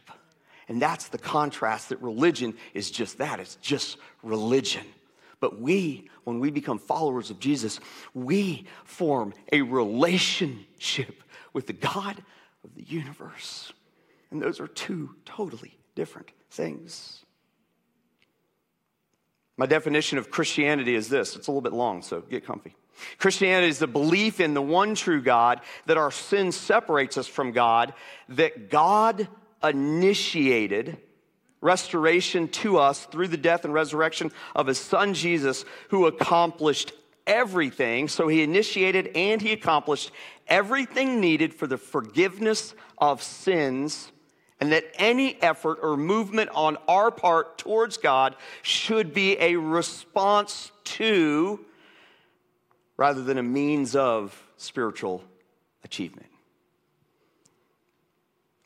And 0.68 0.82
that's 0.82 1.08
the 1.08 1.18
contrast 1.18 1.88
that 1.88 2.02
religion 2.02 2.54
is 2.74 2.90
just 2.90 3.18
that 3.18 3.40
it's 3.40 3.56
just 3.56 3.96
religion. 4.22 4.84
But 5.40 5.60
we, 5.60 6.10
when 6.24 6.40
we 6.40 6.50
become 6.50 6.78
followers 6.78 7.30
of 7.30 7.38
Jesus, 7.38 7.80
we 8.12 8.66
form 8.84 9.32
a 9.52 9.62
relationship 9.62 11.22
with 11.52 11.66
the 11.66 11.72
God 11.72 12.22
of 12.64 12.74
the 12.74 12.82
universe. 12.82 13.72
And 14.30 14.42
those 14.42 14.60
are 14.60 14.66
two 14.66 15.14
totally 15.24 15.78
different 15.94 16.30
things. 16.50 17.24
My 19.58 19.66
definition 19.66 20.16
of 20.16 20.30
Christianity 20.30 20.94
is 20.94 21.08
this 21.08 21.36
it's 21.36 21.48
a 21.48 21.50
little 21.50 21.60
bit 21.60 21.74
long, 21.74 22.00
so 22.00 22.22
get 22.22 22.46
comfy. 22.46 22.74
Christianity 23.18 23.68
is 23.68 23.78
the 23.78 23.86
belief 23.86 24.40
in 24.40 24.54
the 24.54 24.62
one 24.62 24.94
true 24.94 25.20
God, 25.20 25.60
that 25.86 25.98
our 25.98 26.10
sin 26.10 26.52
separates 26.52 27.18
us 27.18 27.26
from 27.26 27.52
God, 27.52 27.92
that 28.30 28.70
God 28.70 29.28
initiated 29.62 30.96
restoration 31.60 32.48
to 32.48 32.78
us 32.78 33.04
through 33.06 33.28
the 33.28 33.36
death 33.36 33.64
and 33.64 33.74
resurrection 33.74 34.30
of 34.54 34.68
his 34.68 34.78
son 34.78 35.12
Jesus, 35.14 35.64
who 35.90 36.06
accomplished 36.06 36.92
everything. 37.26 38.08
So 38.08 38.28
he 38.28 38.42
initiated 38.42 39.10
and 39.14 39.42
he 39.42 39.52
accomplished 39.52 40.12
everything 40.46 41.20
needed 41.20 41.52
for 41.52 41.66
the 41.66 41.76
forgiveness 41.76 42.74
of 42.96 43.22
sins, 43.22 44.12
and 44.60 44.72
that 44.72 44.84
any 44.94 45.40
effort 45.42 45.78
or 45.82 45.96
movement 45.96 46.50
on 46.54 46.76
our 46.88 47.10
part 47.10 47.58
towards 47.58 47.96
God 47.96 48.34
should 48.62 49.14
be 49.14 49.38
a 49.38 49.56
response 49.56 50.72
to 50.84 51.64
rather 52.96 53.22
than 53.22 53.38
a 53.38 53.42
means 53.42 53.94
of 53.94 54.42
spiritual 54.56 55.22
achievement. 55.84 56.26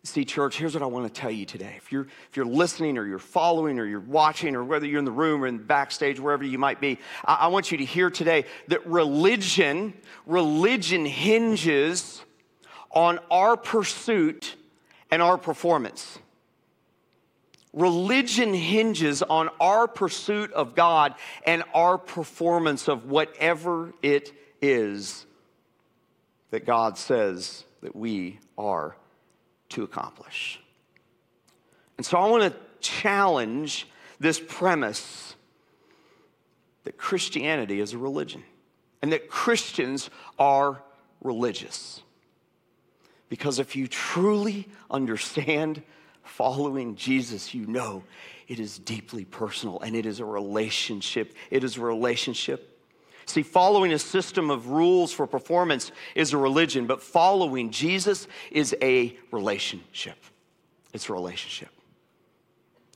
See, 0.04 0.25
church, 0.25 0.58
here's 0.58 0.75
what 0.75 0.82
I 0.82 0.87
want 0.87 1.12
to 1.12 1.20
tell 1.20 1.30
you 1.30 1.46
today. 1.46 1.75
If 1.76 1.92
you're, 1.92 2.08
if 2.28 2.37
you're 2.37 2.44
listening 2.44 2.99
or 2.99 3.06
you're 3.06 3.20
following 3.20 3.78
or 3.78 3.87
you're 3.87 4.00
watching 4.00 4.56
or 4.56 4.64
whether 4.64 4.84
you're 4.84 4.99
in 4.99 5.04
the 5.04 5.12
room 5.12 5.44
or 5.44 5.46
in 5.46 5.58
the 5.58 5.62
backstage, 5.62 6.18
wherever 6.18 6.42
you 6.42 6.58
might 6.58 6.80
be, 6.80 6.99
I, 7.25 7.34
I 7.34 7.46
want 7.49 7.70
you 7.70 7.78
to 7.78 7.84
hear 7.84 8.11
today 8.11 8.46
that 8.66 8.84
religion, 8.84 9.94
religion 10.26 11.06
hinges 11.06 12.20
on 12.90 13.20
our 13.30 13.56
pursuit 13.56 14.56
and 15.12 15.21
our 15.21 15.37
performance. 15.37 16.19
Religion 17.75 18.54
hinges 18.54 19.23
on 19.23 19.50
our 19.61 19.87
pursuit 19.87 20.50
of 20.52 20.75
God 20.75 21.14
and 21.47 21.62
our 21.75 21.99
performance 21.99 22.88
of 22.88 23.04
whatever 23.04 23.92
it 24.02 24.33
is 24.62 25.26
that 26.50 26.64
God 26.64 26.97
says 26.97 27.64
that 27.83 27.95
we 27.95 28.38
are 28.57 28.97
to 29.69 29.83
accomplish. 29.83 30.61
And 31.99 32.07
so 32.07 32.16
I 32.16 32.28
want 32.28 32.50
to 32.50 32.59
challenge 32.81 33.87
this 34.19 34.40
premise 34.40 35.35
that 36.85 36.97
Christianity 36.97 37.81
is 37.81 37.92
a 37.92 37.99
religion 37.99 38.42
and 39.02 39.12
that 39.12 39.28
Christians 39.28 40.09
are 40.38 40.83
religious. 41.23 42.02
Because 43.33 43.59
if 43.59 43.75
you 43.75 43.89
truly 43.89 44.69
understand 44.91 45.83
following 46.23 46.97
Jesus, 46.97 47.55
you 47.55 47.65
know 47.65 48.05
it 48.47 48.61
is 48.61 48.79
deeply 48.79 49.25
personal 49.25 49.81
and 49.81 49.97
it 49.97 50.05
is 50.05 50.21
a 50.21 50.25
relationship. 50.27 51.33
It 51.51 51.65
is 51.65 51.79
a 51.79 51.81
relationship 51.81 52.69
See, 53.27 53.43
following 53.43 53.93
a 53.93 53.99
system 53.99 54.51
of 54.51 54.69
rules 54.69 55.12
for 55.12 55.27
performance 55.27 55.93
is 56.15 56.33
a 56.33 56.37
religion, 56.37 56.87
but 56.87 57.03
following 57.03 57.71
Jesus 57.71 58.27
is 58.51 58.75
a 58.83 59.17
relationship. 59.31 60.19
It's 60.93 61.09
a 61.09 61.12
relationship. 61.12 61.71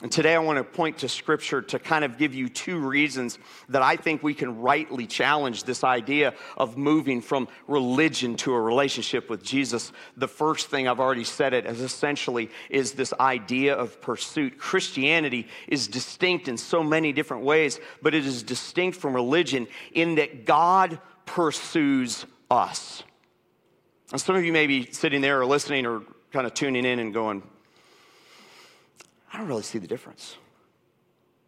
And 0.03 0.13
today 0.13 0.35
I 0.35 0.39
want 0.41 0.59
to 0.59 0.65
point 0.65 0.99
to 0.99 1.09
scripture 1.09 1.63
to 1.63 1.79
kind 1.79 2.05
of 2.05 2.19
give 2.19 2.35
you 2.35 2.51
two 2.51 2.79
reasons 2.79 3.39
that 3.71 3.81
I 3.81 3.97
think 3.97 4.23
we 4.23 4.35
can 4.35 4.61
rightly 4.61 5.07
challenge 5.07 5.65
this 5.65 5.83
idea 5.85 6.35
of 6.59 6.77
moving 6.77 7.23
from 7.23 7.49
religion 7.67 8.37
to 8.37 8.53
a 8.53 8.61
relationship 8.61 9.31
with 9.31 9.43
Jesus. 9.43 9.93
The 10.19 10.29
first 10.29 10.69
thing 10.69 10.87
I've 10.87 11.01
already 11.01 11.25
said 11.25 11.55
it 11.55 11.65
as 11.65 11.81
essentially 11.81 12.51
is 12.69 12.93
this 12.93 13.15
idea 13.19 13.75
of 13.75 14.03
pursuit. 14.03 14.59
Christianity 14.59 15.49
is 15.67 15.89
distinct 15.89 16.47
in 16.47 16.59
so 16.59 16.85
many 16.85 17.15
different 17.15 17.45
ways, 17.45 17.81
but 18.03 18.15
it 18.15 18.27
is 18.27 18.43
distinct 18.43 18.99
from 18.99 19.15
religion 19.15 19.67
in 19.93 20.17
that 20.17 20.45
God 20.45 21.01
pursues 21.25 22.27
us. 22.51 23.03
And 24.13 24.21
some 24.21 24.37
of 24.37 24.45
you 24.45 24.53
may 24.53 24.67
be 24.67 24.93
sitting 24.93 25.23
there 25.23 25.41
or 25.41 25.47
listening 25.47 25.87
or 25.87 26.03
kind 26.33 26.47
of 26.47 26.53
tuning 26.53 26.85
in 26.85 26.99
and 26.99 27.15
going, 27.15 27.43
I 29.33 29.39
don't 29.39 29.49
really 29.49 29.63
see 29.63 29.79
the 29.79 29.87
difference. 29.87 30.37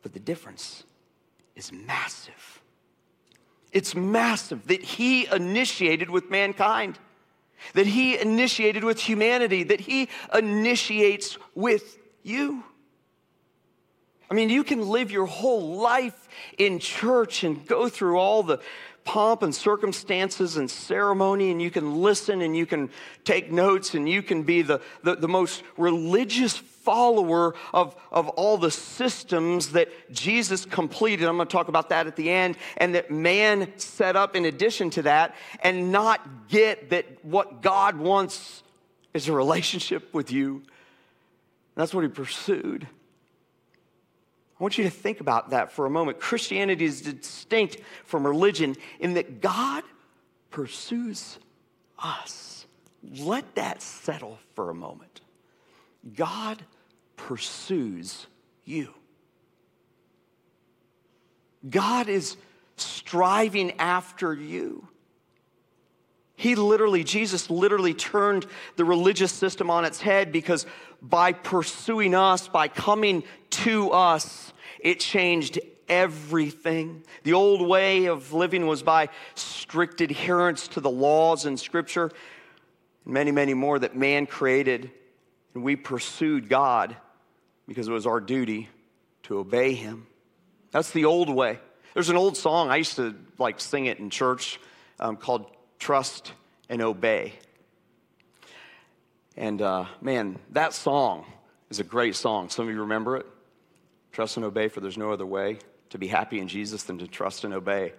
But 0.03 0.13
the 0.13 0.21
difference 0.21 0.85
is 1.57 1.73
massive. 1.73 2.63
It's 3.73 3.95
massive 3.95 4.67
that 4.69 4.83
he 4.83 5.27
initiated 5.27 6.09
with 6.09 6.31
mankind, 6.31 6.99
that 7.75 7.87
he 7.87 8.19
initiated 8.19 8.85
with 8.85 9.01
humanity, 9.01 9.65
that 9.65 9.81
he 9.81 10.09
initiates 10.33 11.37
with 11.55 11.99
you. 12.23 12.63
I 14.31 14.35
mean, 14.35 14.51
you 14.51 14.63
can 14.63 14.89
live 14.89 15.11
your 15.11 15.27
whole 15.27 15.77
life 15.79 16.29
in 16.59 16.79
church 16.79 17.45
and 17.45 17.67
go 17.67 17.89
through 17.89 18.19
all 18.19 18.43
the 18.43 18.61
pomp 19.05 19.43
and 19.43 19.55
circumstances 19.55 20.59
and 20.59 20.71
ceremony, 20.71 21.51
and 21.51 21.63
you 21.63 21.71
can 21.71 22.03
listen 22.03 22.43
and 22.43 22.55
you 22.55 22.67
can 22.67 22.91
take 23.25 23.51
notes 23.51 23.95
and 23.95 24.07
you 24.07 24.23
can 24.23 24.43
be 24.43 24.61
the, 24.61 24.83
the, 25.03 25.17
the 25.17 25.29
most 25.29 25.63
religious 25.79 26.59
follower 26.89 27.55
of, 27.75 27.95
of 28.11 28.29
all 28.31 28.57
the 28.57 28.71
systems 28.71 29.73
that 29.73 29.91
Jesus 30.11 30.65
completed. 30.65 31.29
I'm 31.29 31.37
going 31.37 31.47
to 31.47 31.53
talk 31.53 31.69
about 31.69 31.91
that 31.91 32.07
at 32.07 32.17
the 32.17 32.31
end, 32.31 32.57
and 32.79 32.95
that 32.95 33.11
man 33.11 33.71
set 33.77 34.17
up 34.17 34.35
in 34.35 34.47
addition 34.47 34.89
to 34.91 35.03
that, 35.03 35.35
and 35.63 35.93
not 35.93 36.49
get 36.49 36.89
that 36.89 37.23
what 37.23 37.61
God 37.61 37.99
wants 37.99 38.63
is 39.13 39.29
a 39.29 39.35
relationship 39.35 40.15
with 40.15 40.33
you. 40.33 40.63
That's 41.75 41.93
what 41.93 42.05
he 42.05 42.09
pursued. 42.09 42.89
I 44.59 44.65
want 44.65 44.79
you 44.79 44.85
to 44.85 44.91
think 44.91 45.21
about 45.21 45.51
that 45.51 45.71
for 45.71 45.85
a 45.85 45.91
moment. 45.91 46.19
Christianity 46.19 46.87
is 46.87 47.03
distinct 47.03 47.77
from 48.07 48.27
religion 48.27 48.77
in 48.99 49.13
that 49.15 49.43
God 49.43 49.85
pursues 50.51 51.39
us. 51.99 52.67
Let 53.19 53.57
that 53.57 53.83
settle 53.83 54.39
for 54.55 54.71
a 54.71 54.75
moment. 54.75 55.21
God 56.17 56.63
pursues 57.19 58.27
you. 58.65 58.95
God 61.69 62.09
is 62.09 62.37
striving 62.77 63.73
after 63.79 64.33
you. 64.33 64.89
He 66.37 66.55
literally, 66.55 67.03
Jesus 67.03 67.51
literally 67.51 67.95
turned 67.95 68.47
the 68.77 68.85
religious 68.85 69.33
system 69.33 69.71
on 69.71 69.85
its 69.85 70.01
head 70.01 70.31
because 70.31 70.67
by 71.03 71.33
pursuing 71.33 72.15
us, 72.15 72.47
by 72.47 72.69
coming 72.69 73.25
to 73.51 73.91
us, 73.91 74.53
it 74.79 75.01
changed 75.01 75.59
everything. 75.89 77.03
The 77.25 77.33
old 77.33 77.67
way 77.67 78.07
of 78.07 78.33
living 78.33 78.69
was 78.69 78.85
by 78.85 79.09
strict 79.35 80.01
adherence 80.01 80.69
to 80.69 80.81
the 80.81 80.91
laws 80.91 81.45
in 81.45 81.57
Scripture, 81.57 82.13
and 83.05 83.15
many, 83.15 83.33
many 83.33 83.55
more 83.55 83.79
that 83.81 83.97
man 83.97 84.27
created. 84.27 84.93
And 85.55 85.65
we 85.65 85.75
pursued 85.75 86.49
God 86.49 86.97
because 87.69 87.87
it 87.87 87.93
was 87.93 88.07
our 88.07 88.19
duty 88.19 88.69
to 89.25 89.39
obey 89.39 89.75
him. 89.75 90.07
That's 90.73 90.91
the 90.91 91.05
old 91.05 91.29
way. 91.29 91.61
There's 91.95 92.09
an 92.09 92.17
old 92.17 92.37
song, 92.37 92.71
I 92.71 92.77
used 92.77 92.97
to 92.97 93.15
like 93.39 93.61
sing 93.61 93.87
it 93.87 93.99
in 93.99 94.11
church 94.11 94.59
um, 94.99 95.17
called 95.17 95.47
Trust 95.79 96.33
and 96.69 96.83
Obey. 96.83 97.35
And 99.37 99.63
uh, 99.63 99.85
man, 100.01 100.39
that 100.51 100.73
song 100.73 101.27
is 101.71 101.79
a 101.79 101.85
great 101.85 102.17
song. 102.17 102.49
Some 102.49 102.67
of 102.67 102.75
you 102.75 102.81
remember 102.81 103.17
it. 103.17 103.27
Trust 104.13 104.37
and 104.37 104.45
obey, 104.45 104.69
for 104.69 104.81
there's 104.81 104.99
no 104.99 105.13
other 105.13 105.27
way 105.27 105.59
to 105.91 105.99
be 105.99 106.09
happy 106.09 106.41
in 106.41 106.49
Jesus 106.49 106.83
than 106.85 106.99
to 106.99 107.07
trust 107.07 107.45
and 107.45 107.55
obey. 107.55 107.93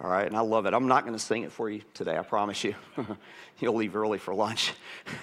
All 0.00 0.08
right, 0.08 0.26
and 0.26 0.36
I 0.36 0.40
love 0.40 0.66
it. 0.66 0.74
I'm 0.74 0.86
not 0.86 1.02
going 1.02 1.14
to 1.14 1.22
sing 1.22 1.42
it 1.42 1.50
for 1.50 1.68
you 1.68 1.82
today, 1.92 2.16
I 2.16 2.22
promise 2.22 2.62
you. 2.62 2.76
You'll 3.58 3.74
leave 3.74 3.96
early 3.96 4.18
for 4.18 4.32
lunch. 4.32 4.72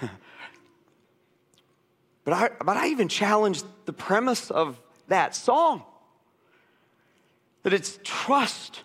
But 2.26 2.34
I, 2.34 2.50
but 2.64 2.76
I 2.76 2.88
even 2.88 3.06
challenge 3.08 3.62
the 3.84 3.92
premise 3.92 4.50
of 4.50 4.80
that 5.06 5.36
song 5.36 5.84
that 7.62 7.72
it's 7.72 8.00
trust, 8.02 8.82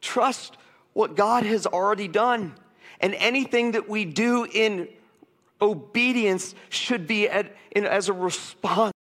trust 0.00 0.56
what 0.92 1.16
God 1.16 1.42
has 1.42 1.66
already 1.66 2.06
done. 2.06 2.54
And 3.00 3.14
anything 3.16 3.72
that 3.72 3.88
we 3.88 4.04
do 4.04 4.44
in 4.44 4.88
obedience 5.60 6.54
should 6.68 7.08
be 7.08 7.28
at, 7.28 7.56
in, 7.72 7.84
as 7.86 8.08
a 8.08 8.12
response 8.12 8.92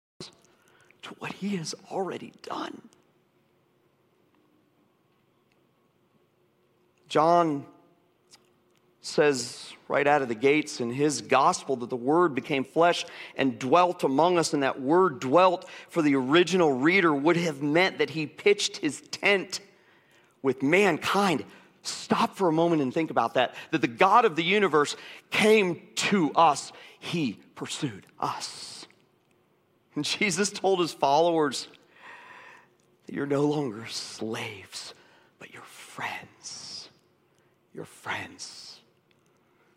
to 1.04 1.10
what 1.20 1.34
He 1.34 1.56
has 1.58 1.75
already 1.92 2.34
done. 2.42 2.82
John 7.08 7.68
says 9.05 9.71
right 9.88 10.07
out 10.07 10.21
of 10.21 10.27
the 10.27 10.35
gates 10.35 10.81
in 10.81 10.89
his 10.89 11.21
gospel 11.21 11.75
that 11.77 11.89
the 11.89 11.95
Word 11.95 12.33
became 12.33 12.63
flesh 12.63 13.05
and 13.35 13.59
dwelt 13.59 14.03
among 14.03 14.38
us, 14.38 14.53
and 14.53 14.63
that 14.63 14.81
word 14.81 15.19
dwelt 15.19 15.69
for 15.89 16.01
the 16.01 16.15
original 16.15 16.74
reader 16.74 17.13
would 17.13 17.38
have 17.38 17.62
meant 17.62 18.00
that 18.00 18.09
he 18.09 18.25
pitched 18.25 18.77
his 18.77 19.01
tent 19.12 19.59
with 20.41 20.63
mankind. 20.63 21.45
Stop 21.83 22.35
for 22.35 22.47
a 22.47 22.51
moment 22.51 22.81
and 22.81 22.91
think 22.91 23.12
about 23.12 23.35
that. 23.35 23.53
That 23.71 23.81
the 23.81 23.88
God 23.88 24.25
of 24.25 24.35
the 24.35 24.43
universe 24.43 24.95
came 25.29 25.81
to 25.95 26.31
us, 26.33 26.71
he 27.00 27.38
pursued 27.53 28.07
us. 28.19 28.88
And 29.93 30.03
Jesus 30.05 30.50
told 30.50 30.79
his 30.79 30.93
followers 30.93 31.67
that 33.05 33.13
you're 33.13 33.27
no 33.27 33.45
longer 33.45 33.85
slaves, 33.88 34.95
but 35.38 35.53
you're 35.53 35.62
friends. 35.62 36.89
You're 37.71 37.85
friends. 37.85 38.54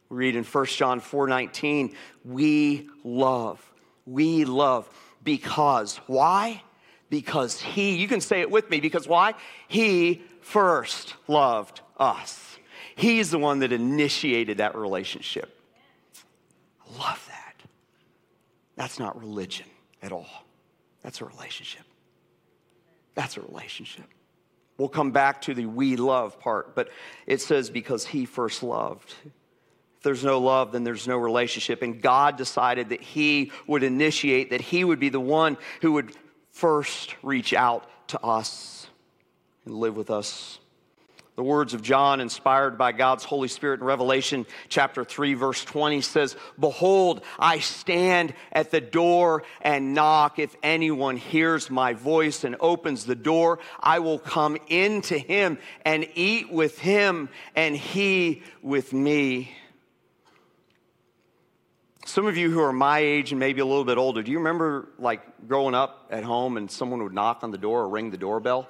We 0.08 0.16
read 0.16 0.36
in 0.36 0.44
1 0.44 0.66
John 0.66 1.00
4:19, 1.00 1.94
we 2.24 2.88
love. 3.04 3.62
We 4.06 4.44
love 4.44 4.88
because 5.22 5.98
why? 6.06 6.62
Because 7.10 7.60
he, 7.60 7.96
you 7.96 8.08
can 8.08 8.20
say 8.20 8.40
it 8.40 8.50
with 8.50 8.68
me, 8.70 8.80
because 8.80 9.08
why? 9.08 9.34
He 9.66 10.22
first 10.40 11.14
loved 11.26 11.80
us. 11.98 12.58
He's 12.96 13.30
the 13.30 13.38
one 13.38 13.60
that 13.60 13.72
initiated 13.72 14.58
that 14.58 14.74
relationship. 14.74 15.60
I 16.82 16.98
love 16.98 17.24
that. 17.28 17.54
That's 18.76 18.98
not 18.98 19.18
religion 19.18 19.66
at 20.02 20.12
all. 20.12 20.44
That's 21.02 21.20
a 21.20 21.24
relationship. 21.24 21.84
That's 23.14 23.36
a 23.36 23.40
relationship. 23.40 24.06
We'll 24.78 24.88
come 24.88 25.10
back 25.10 25.42
to 25.42 25.54
the 25.54 25.66
we 25.66 25.96
love 25.96 26.38
part, 26.38 26.74
but 26.74 26.88
it 27.26 27.40
says 27.40 27.68
because 27.68 28.06
he 28.06 28.24
first 28.24 28.62
loved. 28.62 29.14
There's 30.08 30.24
no 30.24 30.38
love, 30.38 30.72
then 30.72 30.84
there's 30.84 31.06
no 31.06 31.18
relationship. 31.18 31.82
And 31.82 32.00
God 32.00 32.38
decided 32.38 32.88
that 32.88 33.02
He 33.02 33.52
would 33.66 33.82
initiate, 33.82 34.48
that 34.48 34.62
He 34.62 34.82
would 34.82 34.98
be 34.98 35.10
the 35.10 35.20
one 35.20 35.58
who 35.82 35.92
would 35.92 36.16
first 36.50 37.14
reach 37.22 37.52
out 37.52 37.84
to 38.06 38.24
us 38.24 38.86
and 39.66 39.74
live 39.74 39.98
with 39.98 40.08
us. 40.08 40.60
The 41.36 41.42
words 41.42 41.74
of 41.74 41.82
John, 41.82 42.22
inspired 42.22 42.78
by 42.78 42.92
God's 42.92 43.22
Holy 43.22 43.48
Spirit 43.48 43.80
in 43.80 43.86
Revelation 43.86 44.46
chapter 44.70 45.04
3, 45.04 45.34
verse 45.34 45.62
20 45.62 46.00
says, 46.00 46.34
Behold, 46.58 47.22
I 47.38 47.58
stand 47.58 48.32
at 48.50 48.70
the 48.70 48.80
door 48.80 49.42
and 49.60 49.92
knock. 49.92 50.38
If 50.38 50.56
anyone 50.62 51.18
hears 51.18 51.68
my 51.68 51.92
voice 51.92 52.44
and 52.44 52.56
opens 52.60 53.04
the 53.04 53.14
door, 53.14 53.58
I 53.78 53.98
will 53.98 54.18
come 54.18 54.56
into 54.68 55.18
him 55.18 55.58
and 55.84 56.08
eat 56.14 56.50
with 56.50 56.78
him, 56.78 57.28
and 57.54 57.76
he 57.76 58.42
with 58.62 58.94
me. 58.94 59.54
Some 62.08 62.26
of 62.26 62.38
you 62.38 62.50
who 62.50 62.62
are 62.62 62.72
my 62.72 63.00
age 63.00 63.32
and 63.32 63.38
maybe 63.38 63.60
a 63.60 63.66
little 63.66 63.84
bit 63.84 63.98
older, 63.98 64.22
do 64.22 64.32
you 64.32 64.38
remember 64.38 64.88
like 64.98 65.20
growing 65.46 65.74
up 65.74 66.06
at 66.10 66.24
home 66.24 66.56
and 66.56 66.70
someone 66.70 67.02
would 67.02 67.12
knock 67.12 67.40
on 67.42 67.50
the 67.50 67.58
door 67.58 67.82
or 67.82 67.88
ring 67.90 68.10
the 68.10 68.16
doorbell? 68.16 68.66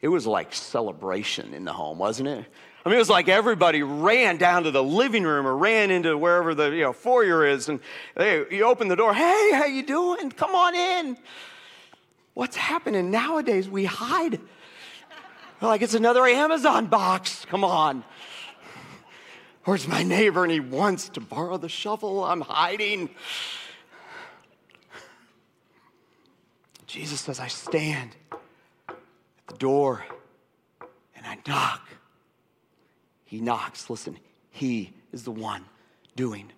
It 0.00 0.08
was 0.08 0.26
like 0.26 0.54
celebration 0.54 1.52
in 1.52 1.66
the 1.66 1.72
home, 1.74 1.98
wasn't 1.98 2.30
it? 2.30 2.46
I 2.86 2.88
mean, 2.88 2.96
it 2.96 2.98
was 2.98 3.10
like 3.10 3.28
everybody 3.28 3.82
ran 3.82 4.38
down 4.38 4.62
to 4.62 4.70
the 4.70 4.82
living 4.82 5.24
room 5.24 5.46
or 5.46 5.54
ran 5.54 5.90
into 5.90 6.16
wherever 6.16 6.54
the 6.54 6.70
you 6.70 6.80
know, 6.80 6.94
foyer 6.94 7.46
is, 7.46 7.68
and 7.68 7.80
they, 8.14 8.46
you 8.50 8.64
open 8.64 8.88
the 8.88 8.96
door. 8.96 9.12
Hey, 9.12 9.50
how 9.52 9.66
you 9.66 9.82
doing? 9.82 10.30
Come 10.30 10.54
on 10.54 10.74
in. 10.74 11.18
What's 12.32 12.56
happening 12.56 13.10
nowadays? 13.10 13.68
We 13.68 13.84
hide. 13.84 14.40
Like 15.60 15.82
it's 15.82 15.92
another 15.92 16.24
Amazon 16.24 16.86
box. 16.86 17.44
Come 17.44 17.64
on. 17.64 18.02
Where's 19.68 19.86
my 19.86 20.02
neighbor 20.02 20.44
and 20.44 20.50
he 20.50 20.60
wants 20.60 21.10
to 21.10 21.20
borrow 21.20 21.58
the 21.58 21.68
shovel? 21.68 22.24
I'm 22.24 22.40
hiding. 22.40 23.10
Jesus 26.86 27.20
says, 27.20 27.38
I 27.38 27.48
stand 27.48 28.16
at 28.88 28.96
the 29.46 29.56
door 29.58 30.06
and 31.14 31.26
I 31.26 31.36
knock. 31.46 31.86
He 33.26 33.42
knocks. 33.42 33.90
Listen, 33.90 34.16
he 34.52 34.94
is 35.12 35.24
the 35.24 35.32
one 35.32 35.66
doing 36.16 36.50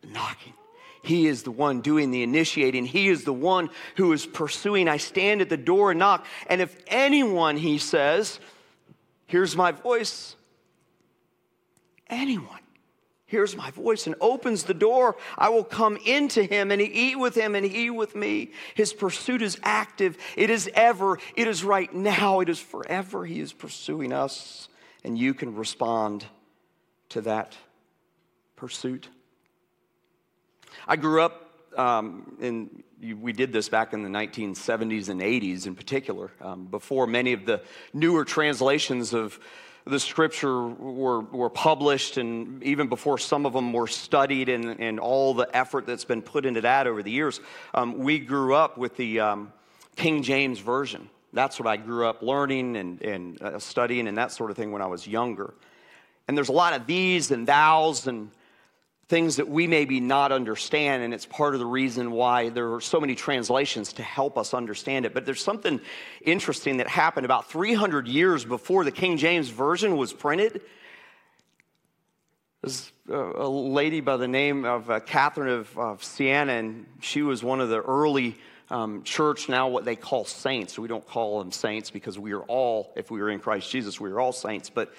the 0.00 0.08
knocking. 0.08 0.54
He 1.02 1.28
is 1.28 1.44
the 1.44 1.52
one 1.52 1.82
doing 1.82 2.10
the 2.10 2.24
initiating. 2.24 2.86
He 2.86 3.06
is 3.06 3.22
the 3.22 3.32
one 3.32 3.70
who 3.94 4.12
is 4.12 4.26
pursuing. 4.26 4.88
I 4.88 4.96
stand 4.96 5.40
at 5.40 5.50
the 5.50 5.56
door 5.56 5.92
and 5.92 6.00
knock. 6.00 6.26
And 6.48 6.60
if 6.60 6.76
anyone, 6.88 7.58
he 7.58 7.78
says, 7.78 8.40
hears 9.28 9.54
my 9.54 9.70
voice 9.70 10.35
anyone 12.08 12.60
hears 13.26 13.56
my 13.56 13.70
voice 13.72 14.06
and 14.06 14.14
opens 14.20 14.64
the 14.64 14.74
door, 14.74 15.16
I 15.36 15.48
will 15.48 15.64
come 15.64 15.98
into 16.06 16.44
him 16.44 16.70
and 16.70 16.80
eat 16.80 17.18
with 17.18 17.34
him 17.34 17.54
and 17.54 17.66
he 17.66 17.90
with 17.90 18.14
me. 18.14 18.52
His 18.74 18.92
pursuit 18.92 19.42
is 19.42 19.58
active. 19.62 20.16
It 20.36 20.48
is 20.48 20.70
ever. 20.74 21.18
It 21.34 21.48
is 21.48 21.64
right 21.64 21.92
now. 21.92 22.40
It 22.40 22.48
is 22.48 22.60
forever. 22.60 23.26
He 23.26 23.40
is 23.40 23.52
pursuing 23.52 24.12
us. 24.12 24.68
And 25.04 25.18
you 25.18 25.34
can 25.34 25.54
respond 25.56 26.24
to 27.10 27.20
that 27.22 27.56
pursuit. 28.54 29.08
I 30.86 30.96
grew 30.96 31.22
up 31.22 31.42
um, 31.76 32.36
in, 32.40 32.82
we 33.20 33.32
did 33.32 33.52
this 33.52 33.68
back 33.68 33.92
in 33.92 34.02
the 34.02 34.08
1970s 34.08 35.08
and 35.08 35.20
80s 35.20 35.66
in 35.66 35.74
particular, 35.74 36.30
um, 36.40 36.66
before 36.66 37.06
many 37.06 37.32
of 37.32 37.44
the 37.44 37.60
newer 37.92 38.24
translations 38.24 39.12
of 39.12 39.38
the 39.86 40.00
scripture 40.00 40.66
were, 40.66 41.20
were 41.20 41.50
published, 41.50 42.16
and 42.16 42.62
even 42.64 42.88
before 42.88 43.18
some 43.18 43.46
of 43.46 43.52
them 43.52 43.72
were 43.72 43.86
studied, 43.86 44.48
and, 44.48 44.80
and 44.80 44.98
all 44.98 45.32
the 45.32 45.48
effort 45.56 45.86
that's 45.86 46.04
been 46.04 46.22
put 46.22 46.44
into 46.44 46.60
that 46.62 46.88
over 46.88 47.02
the 47.02 47.10
years, 47.10 47.40
um, 47.72 47.98
we 47.98 48.18
grew 48.18 48.54
up 48.54 48.76
with 48.76 48.96
the 48.96 49.20
um, 49.20 49.52
King 49.94 50.24
James 50.24 50.58
Version. 50.58 51.08
That's 51.32 51.60
what 51.60 51.68
I 51.68 51.76
grew 51.76 52.06
up 52.06 52.20
learning 52.20 52.76
and, 52.76 53.00
and 53.02 53.40
uh, 53.40 53.58
studying 53.60 54.08
and 54.08 54.18
that 54.18 54.32
sort 54.32 54.50
of 54.50 54.56
thing 54.56 54.72
when 54.72 54.82
I 54.82 54.86
was 54.86 55.06
younger. 55.06 55.54
And 56.26 56.36
there's 56.36 56.48
a 56.48 56.52
lot 56.52 56.72
of 56.72 56.86
these 56.86 57.30
and 57.30 57.46
thous 57.46 58.08
and 58.08 58.30
things 59.08 59.36
that 59.36 59.48
we 59.48 59.68
maybe 59.68 60.00
not 60.00 60.32
understand, 60.32 61.02
and 61.04 61.14
it's 61.14 61.26
part 61.26 61.54
of 61.54 61.60
the 61.60 61.66
reason 61.66 62.10
why 62.10 62.48
there 62.48 62.74
are 62.74 62.80
so 62.80 63.00
many 63.00 63.14
translations 63.14 63.92
to 63.94 64.02
help 64.02 64.36
us 64.36 64.52
understand 64.52 65.06
it. 65.06 65.14
But 65.14 65.24
there's 65.24 65.42
something 65.42 65.80
interesting 66.22 66.78
that 66.78 66.88
happened 66.88 67.24
about 67.24 67.48
300 67.48 68.08
years 68.08 68.44
before 68.44 68.84
the 68.84 68.90
King 68.90 69.16
James 69.16 69.48
Version 69.48 69.96
was 69.96 70.12
printed. 70.12 70.60
There's 72.62 72.90
a 73.08 73.48
lady 73.48 74.00
by 74.00 74.16
the 74.16 74.26
name 74.26 74.64
of 74.64 74.90
uh, 74.90 74.98
Catherine 74.98 75.50
of, 75.50 75.78
of, 75.78 76.02
Siena, 76.02 76.54
and 76.54 76.86
she 77.00 77.22
was 77.22 77.44
one 77.44 77.60
of 77.60 77.68
the 77.68 77.80
early 77.80 78.36
um, 78.70 79.04
church, 79.04 79.48
now 79.48 79.68
what 79.68 79.84
they 79.84 79.94
call 79.94 80.24
saints. 80.24 80.76
We 80.76 80.88
don't 80.88 81.06
call 81.06 81.38
them 81.38 81.52
saints 81.52 81.92
because 81.92 82.18
we 82.18 82.32
are 82.32 82.42
all, 82.42 82.92
if 82.96 83.08
we 83.08 83.20
are 83.20 83.30
in 83.30 83.38
Christ 83.38 83.70
Jesus, 83.70 84.00
we 84.00 84.10
are 84.10 84.18
all 84.18 84.32
saints. 84.32 84.68
But 84.68 84.92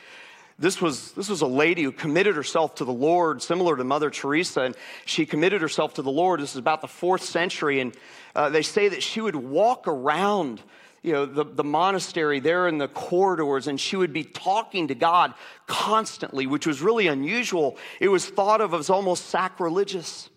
this 0.60 0.82
was, 0.82 1.12
this 1.12 1.30
was 1.30 1.42
a 1.42 1.48
lady 1.48 1.84
who 1.84 1.92
committed 1.92 2.36
herself 2.36 2.76
to 2.76 2.86
the 2.86 2.94
Lord, 2.94 3.44
similar 3.44 3.78
to 3.78 3.84
Mother 3.84 4.10
Teresa, 4.10 4.62
and 4.62 4.76
she 5.06 5.26
committed 5.26 5.62
herself 5.62 5.94
to 5.96 6.02
the 6.02 6.12
Lord. 6.12 6.40
This 6.40 6.52
is 6.52 6.58
about 6.58 6.82
the 6.82 6.88
fourth 6.88 7.24
century, 7.24 7.80
and 7.80 7.96
uh, 8.36 8.50
they 8.50 8.64
say 8.64 8.88
that 8.90 9.04
she 9.04 9.22
would 9.22 9.36
walk 9.36 9.88
around 9.88 10.62
you 11.04 11.14
know, 11.14 11.26
the, 11.26 11.46
the 11.46 11.64
monastery 11.64 12.40
there 12.40 12.68
in 12.68 12.80
the 12.80 12.88
corridors, 12.88 13.68
and 13.68 13.80
she 13.80 13.96
would 13.96 14.12
be 14.12 14.24
talking 14.24 14.88
to 14.88 14.96
God 14.96 15.34
constantly, 15.68 16.48
which 16.48 16.66
was 16.66 16.82
really 16.82 17.08
unusual. 17.08 17.78
It 18.00 18.10
was 18.10 18.26
thought 18.26 18.60
of 18.60 18.74
as 18.74 18.90
almost 18.90 19.28
sacrilegious. 19.28 20.30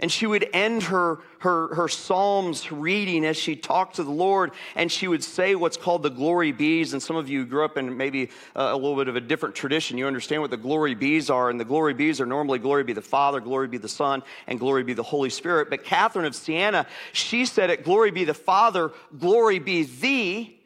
And 0.00 0.10
she 0.10 0.26
would 0.26 0.48
end 0.54 0.84
her, 0.84 1.18
her, 1.40 1.74
her 1.74 1.86
Psalms 1.86 2.72
reading 2.72 3.24
as 3.26 3.36
she 3.36 3.54
talked 3.54 3.96
to 3.96 4.02
the 4.02 4.10
Lord, 4.10 4.52
and 4.74 4.90
she 4.90 5.06
would 5.06 5.22
say 5.22 5.54
what's 5.54 5.76
called 5.76 6.02
the 6.02 6.10
glory 6.10 6.52
bees. 6.52 6.94
And 6.94 7.02
some 7.02 7.16
of 7.16 7.28
you 7.28 7.44
grew 7.44 7.64
up 7.66 7.76
in 7.76 7.96
maybe 7.98 8.30
uh, 8.56 8.70
a 8.72 8.74
little 8.74 8.96
bit 8.96 9.08
of 9.08 9.16
a 9.16 9.20
different 9.20 9.54
tradition. 9.54 9.98
You 9.98 10.06
understand 10.06 10.40
what 10.40 10.50
the 10.50 10.56
glory 10.56 10.94
bees 10.94 11.28
are. 11.28 11.50
And 11.50 11.60
the 11.60 11.66
glory 11.66 11.92
bees 11.92 12.18
are 12.20 12.26
normally 12.26 12.58
glory 12.58 12.82
be 12.82 12.94
the 12.94 13.02
Father, 13.02 13.40
glory 13.40 13.68
be 13.68 13.76
the 13.76 13.88
Son, 13.88 14.22
and 14.46 14.58
glory 14.58 14.84
be 14.84 14.94
the 14.94 15.02
Holy 15.02 15.30
Spirit. 15.30 15.68
But 15.68 15.84
Catherine 15.84 16.24
of 16.24 16.34
Siena, 16.34 16.86
she 17.12 17.44
said 17.44 17.68
it 17.68 17.84
glory 17.84 18.10
be 18.10 18.24
the 18.24 18.34
Father, 18.34 18.92
glory 19.18 19.58
be 19.58 19.82
thee, 19.82 20.58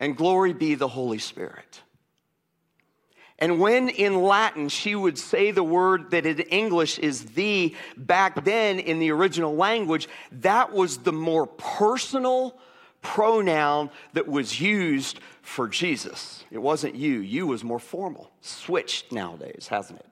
and 0.00 0.16
glory 0.16 0.52
be 0.52 0.74
the 0.74 0.88
Holy 0.88 1.18
Spirit. 1.18 1.80
And 3.40 3.58
when 3.58 3.88
in 3.88 4.22
Latin 4.22 4.68
she 4.68 4.94
would 4.94 5.18
say 5.18 5.50
the 5.50 5.64
word 5.64 6.10
that 6.10 6.26
in 6.26 6.40
English 6.40 6.98
is 6.98 7.24
the, 7.24 7.74
back 7.96 8.44
then 8.44 8.78
in 8.78 8.98
the 8.98 9.10
original 9.12 9.56
language, 9.56 10.08
that 10.32 10.72
was 10.72 10.98
the 10.98 11.12
more 11.12 11.46
personal 11.46 12.58
pronoun 13.00 13.90
that 14.12 14.28
was 14.28 14.60
used 14.60 15.20
for 15.40 15.68
Jesus. 15.68 16.44
It 16.50 16.58
wasn't 16.58 16.96
you, 16.96 17.20
you 17.20 17.46
was 17.46 17.64
more 17.64 17.78
formal. 17.78 18.30
Switched 18.42 19.10
nowadays, 19.10 19.68
hasn't 19.68 20.00
it? 20.00 20.06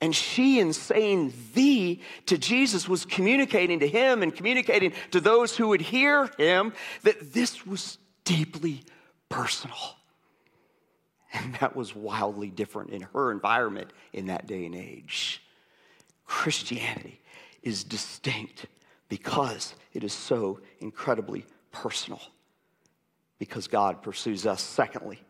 And 0.00 0.14
she, 0.14 0.60
in 0.60 0.72
saying 0.72 1.32
thee 1.54 2.02
to 2.26 2.36
Jesus, 2.36 2.88
was 2.88 3.06
communicating 3.06 3.80
to 3.80 3.88
him 3.88 4.22
and 4.22 4.34
communicating 4.34 4.92
to 5.12 5.20
those 5.20 5.56
who 5.56 5.68
would 5.68 5.80
hear 5.80 6.30
him 6.36 6.74
that 7.02 7.32
this 7.32 7.64
was 7.64 7.96
deeply 8.24 8.82
personal. 9.28 9.76
And 11.32 11.54
that 11.56 11.76
was 11.76 11.94
wildly 11.94 12.50
different 12.50 12.90
in 12.90 13.02
her 13.02 13.32
environment 13.32 13.92
in 14.12 14.26
that 14.26 14.46
day 14.46 14.64
and 14.64 14.74
age. 14.74 15.42
Christianity 16.24 17.20
is 17.62 17.84
distinct 17.84 18.66
because 19.08 19.74
it 19.92 20.04
is 20.04 20.12
so 20.12 20.60
incredibly 20.80 21.44
personal. 21.72 22.20
Because 23.38 23.68
God 23.68 24.02
pursues 24.02 24.46
us. 24.46 24.62
Secondly, 24.62 25.20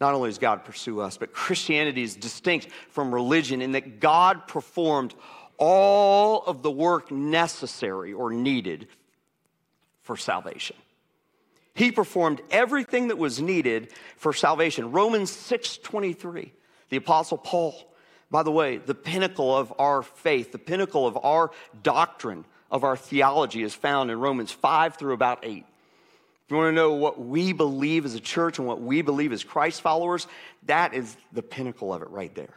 not 0.00 0.14
only 0.14 0.30
does 0.30 0.38
God 0.38 0.64
pursue 0.64 1.00
us, 1.00 1.16
but 1.16 1.32
Christianity 1.32 2.02
is 2.02 2.16
distinct 2.16 2.68
from 2.90 3.14
religion 3.14 3.62
in 3.62 3.72
that 3.72 4.00
God 4.00 4.46
performed 4.48 5.14
all 5.56 6.42
of 6.44 6.62
the 6.62 6.70
work 6.70 7.10
necessary 7.10 8.12
or 8.12 8.32
needed 8.32 8.88
for 10.02 10.16
salvation. 10.16 10.76
He 11.74 11.90
performed 11.90 12.40
everything 12.50 13.08
that 13.08 13.18
was 13.18 13.40
needed 13.40 13.92
for 14.16 14.32
salvation. 14.32 14.92
Romans 14.92 15.30
6:23. 15.30 16.52
The 16.90 16.96
apostle 16.96 17.38
Paul, 17.38 17.74
by 18.30 18.42
the 18.42 18.52
way, 18.52 18.76
the 18.76 18.94
pinnacle 18.94 19.56
of 19.56 19.72
our 19.78 20.02
faith, 20.02 20.52
the 20.52 20.58
pinnacle 20.58 21.06
of 21.06 21.18
our 21.24 21.50
doctrine, 21.82 22.44
of 22.70 22.84
our 22.84 22.96
theology 22.96 23.62
is 23.62 23.74
found 23.74 24.10
in 24.10 24.20
Romans 24.20 24.52
5 24.52 24.96
through 24.96 25.14
about 25.14 25.40
8. 25.42 25.64
If 26.44 26.50
you 26.50 26.56
want 26.56 26.68
to 26.68 26.72
know 26.72 26.92
what 26.92 27.18
we 27.18 27.52
believe 27.52 28.04
as 28.04 28.14
a 28.14 28.20
church 28.20 28.58
and 28.58 28.68
what 28.68 28.80
we 28.80 29.02
believe 29.02 29.32
as 29.32 29.42
Christ 29.42 29.80
followers, 29.80 30.26
that 30.64 30.94
is 30.94 31.16
the 31.32 31.42
pinnacle 31.42 31.92
of 31.92 32.02
it 32.02 32.10
right 32.10 32.34
there. 32.34 32.54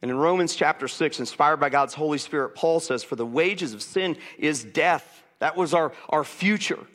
And 0.00 0.10
in 0.10 0.16
Romans 0.16 0.54
chapter 0.54 0.86
6, 0.86 1.18
inspired 1.18 1.56
by 1.56 1.70
God's 1.70 1.94
Holy 1.94 2.18
Spirit, 2.18 2.54
Paul 2.54 2.78
says, 2.78 3.02
For 3.02 3.16
the 3.16 3.26
wages 3.26 3.74
of 3.74 3.82
sin 3.82 4.16
is 4.38 4.62
death. 4.62 5.24
That 5.40 5.56
was 5.56 5.74
our, 5.74 5.92
our 6.08 6.22
future. 6.22 6.86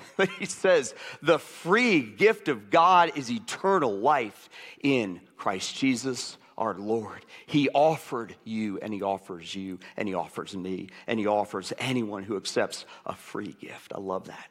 He 0.38 0.46
says, 0.46 0.94
the 1.22 1.38
free 1.38 2.00
gift 2.00 2.48
of 2.48 2.70
God 2.70 3.12
is 3.16 3.30
eternal 3.30 3.98
life 3.98 4.48
in 4.82 5.20
Christ 5.36 5.76
Jesus 5.76 6.36
our 6.58 6.74
Lord. 6.74 7.24
He 7.46 7.68
offered 7.70 8.36
you, 8.44 8.78
and 8.80 8.92
He 8.92 9.02
offers 9.02 9.54
you, 9.54 9.78
and 9.96 10.06
He 10.06 10.14
offers 10.14 10.54
me, 10.56 10.88
and 11.06 11.18
He 11.18 11.26
offers 11.26 11.72
anyone 11.78 12.22
who 12.22 12.36
accepts 12.36 12.84
a 13.06 13.14
free 13.14 13.56
gift. 13.60 13.92
I 13.94 14.00
love 14.00 14.26
that. 14.26 14.48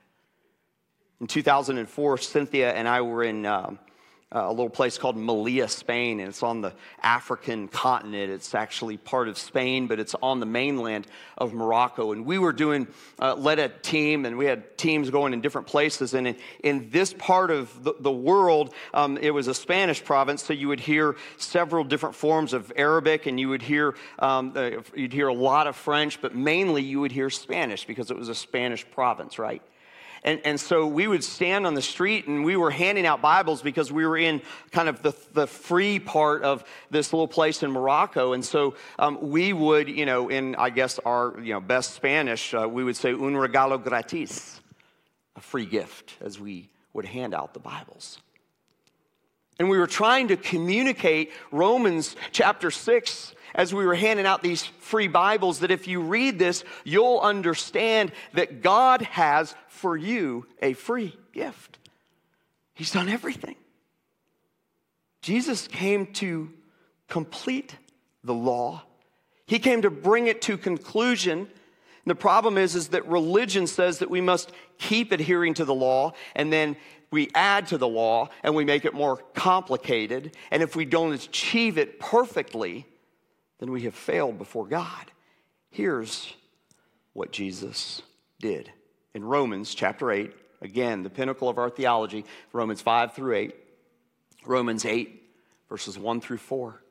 In 1.20 1.28
2004, 1.28 2.18
Cynthia 2.18 2.74
and 2.74 2.88
I 2.88 3.02
were 3.02 3.24
in. 3.24 3.46
Um, 3.46 3.80
uh, 4.34 4.46
a 4.48 4.50
little 4.50 4.70
place 4.70 4.98
called 4.98 5.18
Melilla, 5.18 5.70
Spain, 5.70 6.20
and 6.20 6.30
it's 6.30 6.44
on 6.44 6.62
the 6.62 6.74
African 7.02 7.68
continent. 7.68 8.32
It's 8.32 8.56
actually 8.56 8.98
part 8.98 9.28
of 9.28 9.38
Spain, 9.38 9.88
but 9.88 10.00
it's 10.00 10.16
on 10.22 10.40
the 10.40 10.46
mainland 10.46 11.08
of 11.38 11.54
Morocco. 11.54 12.12
And 12.12 12.26
we 12.26 12.38
were 12.38 12.54
doing, 12.54 12.88
uh, 13.20 13.36
led 13.36 13.60
a 13.60 13.70
team, 13.70 14.26
and 14.26 14.38
we 14.38 14.46
had 14.46 14.78
teams 14.78 15.10
going 15.10 15.34
in 15.34 15.42
different 15.42 15.68
places. 15.68 16.14
And 16.14 16.28
in, 16.28 16.36
in 16.64 16.90
this 16.92 17.14
part 17.14 17.52
of 17.52 17.84
the, 17.84 17.94
the 18.00 18.12
world, 18.12 18.74
um, 18.94 19.18
it 19.18 19.32
was 19.32 19.48
a 19.48 19.54
Spanish 19.54 20.04
province, 20.04 20.44
so 20.44 20.54
you 20.54 20.68
would 20.70 20.80
hear 20.80 21.16
several 21.38 21.84
different 21.84 22.16
forms 22.16 22.54
of 22.54 22.72
Arabic, 22.76 23.26
and 23.26 23.40
you 23.40 23.50
would 23.50 23.62
hear 23.62 23.96
um, 24.20 24.54
uh, 24.56 24.72
you'd 24.96 25.14
hear 25.14 25.28
a 25.28 25.34
lot 25.34 25.68
of 25.68 25.76
French, 25.76 26.22
but 26.22 26.36
mainly 26.36 26.82
you 26.82 27.00
would 27.02 27.12
hear 27.12 27.30
Spanish 27.30 27.86
because 27.86 28.12
it 28.12 28.18
was 28.18 28.30
a 28.30 28.36
Spanish 28.36 28.90
province, 28.92 29.40
right? 29.40 29.62
And, 30.24 30.40
and 30.46 30.60
so 30.60 30.86
we 30.86 31.08
would 31.08 31.24
stand 31.24 31.66
on 31.66 31.74
the 31.74 31.82
street 31.82 32.28
and 32.28 32.46
we 32.46 32.56
were 32.56 32.70
handing 32.70 33.08
out 33.08 33.22
Bibles 33.22 33.64
because 33.64 33.92
we 33.92 34.06
were 34.06 34.18
in 34.18 34.42
kind 34.72 34.88
of 34.88 35.02
the, 35.02 35.16
the 35.34 35.48
free 35.48 35.98
part 35.98 36.44
of 36.44 36.64
this 36.92 37.12
little 37.12 37.28
place 37.28 37.64
in 37.64 37.72
Morocco. 37.72 38.34
And 38.34 38.46
so 38.46 38.76
um, 39.00 39.18
we 39.20 39.52
would, 39.52 39.90
you 39.90 40.06
know, 40.06 40.30
in 40.30 40.56
I 40.56 40.70
guess 40.70 41.00
our 41.00 41.40
you 41.42 41.54
know, 41.54 41.60
best 41.60 41.96
Spanish, 41.96 42.54
uh, 42.54 42.68
we 42.70 42.84
would 42.84 42.96
say 42.96 43.12
un 43.12 43.34
regalo 43.34 43.84
gratis, 43.84 44.62
a 45.36 45.42
free 45.42 45.66
gift, 45.66 46.14
as 46.22 46.40
we 46.40 46.70
would 46.94 47.06
hand 47.06 47.34
out 47.34 47.56
the 47.56 47.60
Bibles. 47.60 48.20
And 49.58 49.70
we 49.70 49.78
were 49.78 49.88
trying 49.88 50.28
to 50.28 50.38
communicate 50.38 51.32
Romans 51.52 52.16
chapter 52.32 52.70
6 52.70 53.34
as 53.56 53.74
we 53.74 53.86
were 53.86 53.96
handing 53.96 54.26
out 54.26 54.42
these 54.42 54.64
free 54.80 55.08
Bibles 55.08 55.60
that 55.60 55.72
if 55.72 55.88
you 55.88 56.02
read 56.02 56.40
this, 56.40 56.64
you'll 56.84 57.20
understand 57.20 58.12
that 58.34 58.62
God 58.62 59.02
has 59.02 59.56
for 59.68 59.98
you 59.98 60.46
a 60.62 60.74
free 60.74 61.16
gift. 61.34 61.78
He's 62.74 62.92
done 62.92 63.10
everything. 63.10 63.56
Jesus 65.22 65.68
came 65.68 66.08
to 66.14 66.52
complete 67.08 67.76
the 68.24 68.34
law. 68.34 68.84
He 69.46 69.60
came 69.60 69.82
to 69.84 69.92
bring 69.92 70.28
it 70.28 70.42
to 70.44 70.58
conclusion. 70.58 71.40
And 71.40 71.48
the 72.06 72.16
problem 72.16 72.58
is, 72.58 72.76
is 72.76 72.90
that 72.90 73.08
religion 73.08 73.68
says 73.68 74.00
that 74.00 74.10
we 74.10 74.22
must 74.22 74.52
keep 74.80 75.12
adhering 75.12 75.54
to 75.56 75.66
the 75.66 75.76
law, 75.76 76.14
and 76.36 76.52
then 76.52 76.76
we 77.12 77.30
add 77.36 77.68
to 77.68 77.78
the 77.78 77.88
law 77.88 78.30
and 78.42 78.56
we 78.56 78.66
make 78.66 78.86
it 78.86 78.94
more 78.94 79.18
complicated. 79.34 80.36
And 80.50 80.64
if 80.64 80.76
we 80.76 80.86
don't 80.86 81.12
achieve 81.12 81.78
it 81.78 82.00
perfectly, 82.00 82.88
then 83.62 83.72
we 83.72 83.84
have 83.84 83.96
failed 83.96 84.38
before 84.38 84.66
God. 84.66 85.12
Here's 85.70 86.34
what 87.14 87.32
Jesus 87.32 88.02
did. 88.40 88.72
In 89.14 89.24
Romans 89.24 89.76
chapter 89.76 90.12
8, 90.12 90.34
again, 90.62 91.04
the 91.04 91.10
pinnacle 91.10 91.48
of 91.48 91.60
our 91.60 91.70
theology, 91.70 92.26
Romans 92.52 92.82
5 92.82 93.14
through 93.14 93.36
8, 93.36 93.56
Romans 94.46 94.84
8, 94.84 95.22
verses 95.70 95.98
1 95.98 96.22
through 96.22 96.40
4. 96.40 96.82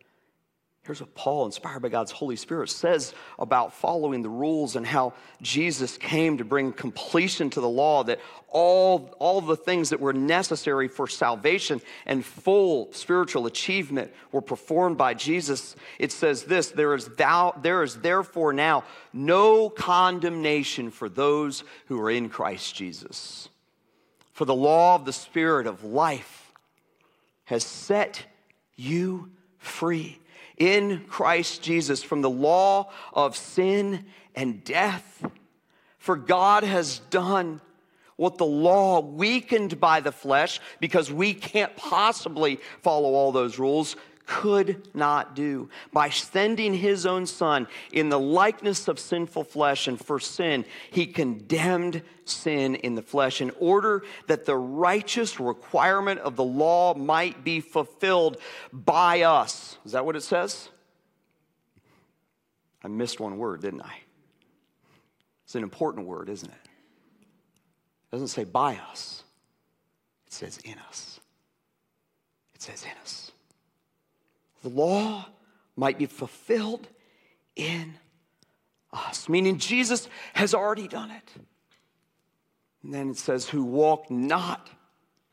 Here's 0.84 1.00
what 1.00 1.14
Paul, 1.14 1.44
inspired 1.44 1.82
by 1.82 1.90
God's 1.90 2.10
Holy 2.10 2.36
Spirit, 2.36 2.70
says 2.70 3.12
about 3.38 3.74
following 3.74 4.22
the 4.22 4.30
rules 4.30 4.76
and 4.76 4.86
how 4.86 5.12
Jesus 5.42 5.98
came 5.98 6.38
to 6.38 6.44
bring 6.44 6.72
completion 6.72 7.50
to 7.50 7.60
the 7.60 7.68
law, 7.68 8.02
that 8.04 8.18
all, 8.48 9.14
all 9.18 9.42
the 9.42 9.56
things 9.56 9.90
that 9.90 10.00
were 10.00 10.14
necessary 10.14 10.88
for 10.88 11.06
salvation 11.06 11.82
and 12.06 12.24
full 12.24 12.90
spiritual 12.92 13.44
achievement 13.44 14.10
were 14.32 14.40
performed 14.40 14.96
by 14.96 15.12
Jesus. 15.12 15.76
It 15.98 16.12
says 16.12 16.44
this 16.44 16.70
there 16.70 16.94
is, 16.94 17.08
thou, 17.08 17.58
there 17.60 17.82
is 17.82 17.96
therefore 17.96 18.54
now 18.54 18.84
no 19.12 19.68
condemnation 19.68 20.90
for 20.90 21.10
those 21.10 21.62
who 21.88 22.00
are 22.00 22.10
in 22.10 22.30
Christ 22.30 22.74
Jesus. 22.74 23.50
For 24.32 24.46
the 24.46 24.54
law 24.54 24.94
of 24.94 25.04
the 25.04 25.12
Spirit 25.12 25.66
of 25.66 25.84
life 25.84 26.54
has 27.44 27.64
set 27.64 28.24
you 28.76 29.30
free 29.58 30.18
in 30.60 31.04
Christ 31.08 31.62
Jesus 31.62 32.04
from 32.04 32.20
the 32.20 32.30
law 32.30 32.92
of 33.12 33.36
sin 33.36 34.04
and 34.36 34.62
death. 34.62 35.26
For 35.98 36.14
God 36.14 36.62
has 36.62 37.00
done 37.10 37.60
what 38.16 38.36
the 38.36 38.44
law, 38.44 39.00
weakened 39.00 39.80
by 39.80 40.00
the 40.00 40.12
flesh, 40.12 40.60
because 40.78 41.10
we 41.10 41.32
can't 41.32 41.74
possibly 41.74 42.60
follow 42.82 43.14
all 43.14 43.32
those 43.32 43.58
rules, 43.58 43.96
could 44.30 44.86
not 44.94 45.34
do 45.34 45.68
by 45.92 46.08
sending 46.08 46.72
his 46.72 47.04
own 47.04 47.26
son 47.26 47.66
in 47.90 48.10
the 48.10 48.18
likeness 48.18 48.86
of 48.86 48.96
sinful 48.96 49.42
flesh 49.42 49.88
and 49.88 49.98
for 49.98 50.20
sin 50.20 50.64
he 50.92 51.04
condemned 51.04 52.00
sin 52.24 52.76
in 52.76 52.94
the 52.94 53.02
flesh 53.02 53.40
in 53.40 53.50
order 53.58 54.04
that 54.28 54.46
the 54.46 54.56
righteous 54.56 55.40
requirement 55.40 56.20
of 56.20 56.36
the 56.36 56.44
law 56.44 56.94
might 56.94 57.42
be 57.42 57.58
fulfilled 57.58 58.36
by 58.72 59.22
us. 59.22 59.78
Is 59.84 59.92
that 59.92 60.06
what 60.06 60.14
it 60.14 60.22
says? 60.22 60.68
I 62.84 62.88
missed 62.88 63.18
one 63.18 63.36
word 63.36 63.62
didn't 63.62 63.82
i? 63.82 63.98
It's 65.44 65.56
an 65.56 65.64
important 65.64 66.06
word 66.06 66.28
isn't 66.28 66.48
it? 66.48 66.54
It 66.54 68.12
doesn't 68.12 68.28
say 68.28 68.44
by 68.44 68.76
us. 68.92 69.24
It 70.28 70.32
says 70.32 70.58
in 70.58 70.76
us. 70.88 71.18
It 72.54 72.62
says 72.62 72.84
in 72.84 72.96
us 73.02 73.29
the 74.62 74.68
law 74.68 75.26
might 75.76 75.98
be 75.98 76.06
fulfilled 76.06 76.86
in 77.56 77.94
us, 78.92 79.28
meaning 79.28 79.58
Jesus 79.58 80.08
has 80.34 80.54
already 80.54 80.88
done 80.88 81.10
it. 81.10 81.30
And 82.82 82.94
then 82.94 83.10
it 83.10 83.18
says, 83.18 83.48
who 83.48 83.64
walk 83.64 84.10
not, 84.10 84.68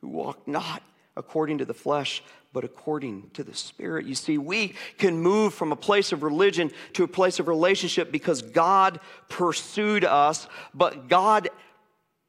who 0.01 0.09
walk 0.09 0.47
not 0.47 0.83
according 1.15 1.57
to 1.59 1.65
the 1.65 1.73
flesh, 1.73 2.21
but 2.53 2.63
according 2.63 3.29
to 3.31 3.43
the 3.43 3.53
Spirit. 3.53 4.05
You 4.05 4.15
see, 4.15 4.37
we 4.37 4.75
can 4.97 5.17
move 5.17 5.53
from 5.53 5.71
a 5.71 5.75
place 5.75 6.11
of 6.11 6.23
religion 6.23 6.71
to 6.93 7.03
a 7.03 7.07
place 7.07 7.39
of 7.39 7.47
relationship 7.47 8.11
because 8.11 8.41
God 8.41 8.99
pursued 9.29 10.05
us, 10.05 10.47
but 10.73 11.07
God 11.07 11.49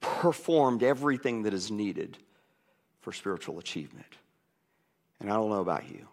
performed 0.01 0.83
everything 0.83 1.43
that 1.43 1.55
is 1.55 1.71
needed 1.71 2.19
for 3.01 3.13
spiritual 3.13 3.59
achievement. 3.59 4.07
And 5.21 5.31
I 5.31 5.35
don't 5.35 5.51
know 5.51 5.61
about 5.61 5.89
you, 5.89 6.07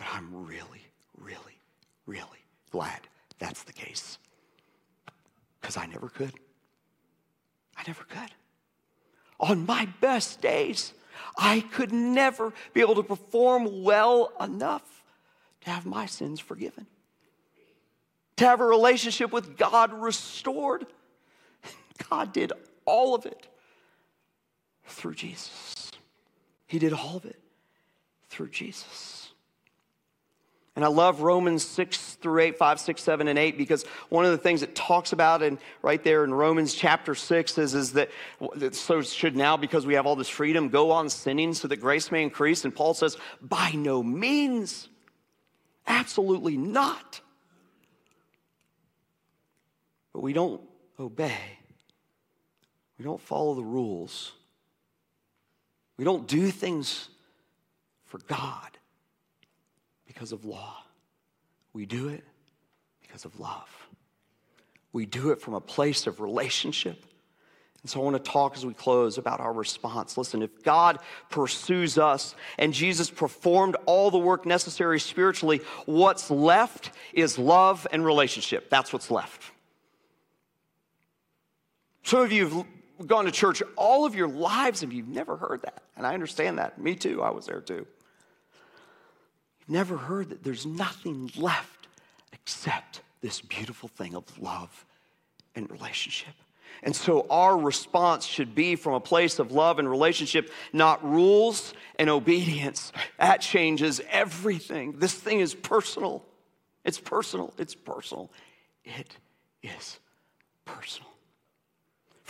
but 0.00 0.08
I'm 0.14 0.46
really, 0.46 0.80
really, 1.18 1.60
really 2.06 2.24
glad 2.70 3.00
that's 3.38 3.64
the 3.64 3.72
case. 3.74 4.16
Because 5.60 5.76
I 5.76 5.84
never 5.84 6.08
could. 6.08 6.32
I 7.76 7.82
never 7.86 8.04
could. 8.04 8.30
On 9.38 9.66
my 9.66 9.86
best 10.00 10.40
days, 10.40 10.94
I 11.36 11.60
could 11.60 11.92
never 11.92 12.54
be 12.72 12.80
able 12.80 12.94
to 12.94 13.02
perform 13.02 13.82
well 13.82 14.32
enough 14.40 15.04
to 15.64 15.70
have 15.70 15.84
my 15.84 16.06
sins 16.06 16.40
forgiven, 16.40 16.86
to 18.36 18.46
have 18.46 18.62
a 18.62 18.66
relationship 18.66 19.30
with 19.32 19.58
God 19.58 19.92
restored. 19.92 20.86
God 22.08 22.32
did 22.32 22.54
all 22.86 23.14
of 23.14 23.26
it 23.26 23.48
through 24.86 25.14
Jesus. 25.14 25.90
He 26.66 26.78
did 26.78 26.94
all 26.94 27.16
of 27.16 27.26
it 27.26 27.38
through 28.30 28.48
Jesus. 28.48 29.19
And 30.76 30.84
I 30.84 30.88
love 30.88 31.20
Romans 31.20 31.64
6 31.64 32.14
through 32.14 32.40
8, 32.40 32.56
5, 32.56 32.80
6, 32.80 33.02
7, 33.02 33.28
and 33.28 33.38
8, 33.38 33.58
because 33.58 33.84
one 34.08 34.24
of 34.24 34.30
the 34.30 34.38
things 34.38 34.62
it 34.62 34.76
talks 34.76 35.12
about 35.12 35.42
and 35.42 35.58
right 35.82 36.02
there 36.02 36.22
in 36.22 36.32
Romans 36.32 36.74
chapter 36.74 37.14
6 37.14 37.58
is, 37.58 37.74
is 37.74 37.92
that 37.94 38.10
so 38.72 39.02
should 39.02 39.36
now, 39.36 39.56
because 39.56 39.84
we 39.84 39.94
have 39.94 40.06
all 40.06 40.14
this 40.14 40.28
freedom, 40.28 40.68
go 40.68 40.92
on 40.92 41.10
sinning 41.10 41.54
so 41.54 41.66
that 41.66 41.78
grace 41.78 42.12
may 42.12 42.22
increase. 42.22 42.64
And 42.64 42.74
Paul 42.74 42.94
says, 42.94 43.16
by 43.42 43.72
no 43.72 44.02
means, 44.02 44.88
absolutely 45.88 46.56
not. 46.56 47.20
But 50.12 50.22
we 50.22 50.32
don't 50.32 50.62
obey, 51.00 51.58
we 52.96 53.04
don't 53.04 53.20
follow 53.20 53.54
the 53.54 53.64
rules, 53.64 54.32
we 55.96 56.04
don't 56.04 56.28
do 56.28 56.50
things 56.50 57.08
for 58.04 58.18
God 58.18 58.78
because 60.12 60.32
of 60.32 60.44
law. 60.44 60.76
We 61.72 61.86
do 61.86 62.08
it 62.08 62.24
because 63.00 63.24
of 63.24 63.38
love. 63.38 63.68
We 64.92 65.06
do 65.06 65.30
it 65.30 65.40
from 65.40 65.54
a 65.54 65.60
place 65.60 66.08
of 66.08 66.20
relationship. 66.20 67.06
And 67.82 67.88
so 67.88 68.00
I 68.00 68.04
want 68.04 68.22
to 68.22 68.30
talk 68.30 68.56
as 68.56 68.66
we 68.66 68.74
close 68.74 69.18
about 69.18 69.38
our 69.38 69.52
response. 69.52 70.18
Listen, 70.18 70.42
if 70.42 70.64
God 70.64 70.98
pursues 71.30 71.96
us 71.96 72.34
and 72.58 72.74
Jesus 72.74 73.08
performed 73.08 73.76
all 73.86 74.10
the 74.10 74.18
work 74.18 74.46
necessary 74.46 74.98
spiritually, 74.98 75.60
what's 75.86 76.28
left 76.28 76.90
is 77.12 77.38
love 77.38 77.86
and 77.92 78.04
relationship. 78.04 78.68
That's 78.68 78.92
what's 78.92 79.12
left. 79.12 79.44
Some 82.02 82.22
of 82.22 82.32
you 82.32 82.48
have 82.98 83.06
gone 83.06 83.26
to 83.26 83.30
church 83.30 83.62
all 83.76 84.04
of 84.06 84.16
your 84.16 84.28
lives 84.28 84.82
and 84.82 84.92
you've 84.92 85.06
never 85.06 85.36
heard 85.36 85.62
that. 85.62 85.84
And 85.96 86.04
I 86.04 86.14
understand 86.14 86.58
that. 86.58 86.80
Me 86.80 86.96
too. 86.96 87.22
I 87.22 87.30
was 87.30 87.46
there 87.46 87.60
too 87.60 87.86
never 89.70 89.96
heard 89.96 90.30
that 90.30 90.42
there's 90.42 90.66
nothing 90.66 91.30
left 91.36 91.88
except 92.32 93.00
this 93.20 93.40
beautiful 93.40 93.88
thing 93.88 94.14
of 94.14 94.24
love 94.38 94.84
and 95.54 95.70
relationship. 95.70 96.34
And 96.82 96.96
so 96.96 97.26
our 97.28 97.58
response 97.58 98.24
should 98.24 98.54
be 98.54 98.76
from 98.76 98.94
a 98.94 99.00
place 99.00 99.38
of 99.38 99.52
love 99.52 99.78
and 99.78 99.88
relationship, 99.88 100.50
not 100.72 101.04
rules 101.04 101.74
and 101.98 102.08
obedience. 102.08 102.92
That 103.18 103.40
changes 103.40 104.00
everything. 104.10 104.98
This 104.98 105.14
thing 105.14 105.40
is 105.40 105.54
personal. 105.54 106.24
It's 106.84 106.98
personal. 106.98 107.52
It's 107.58 107.74
personal. 107.74 108.30
It 108.84 109.16
is 109.62 109.98
personal. 110.64 111.09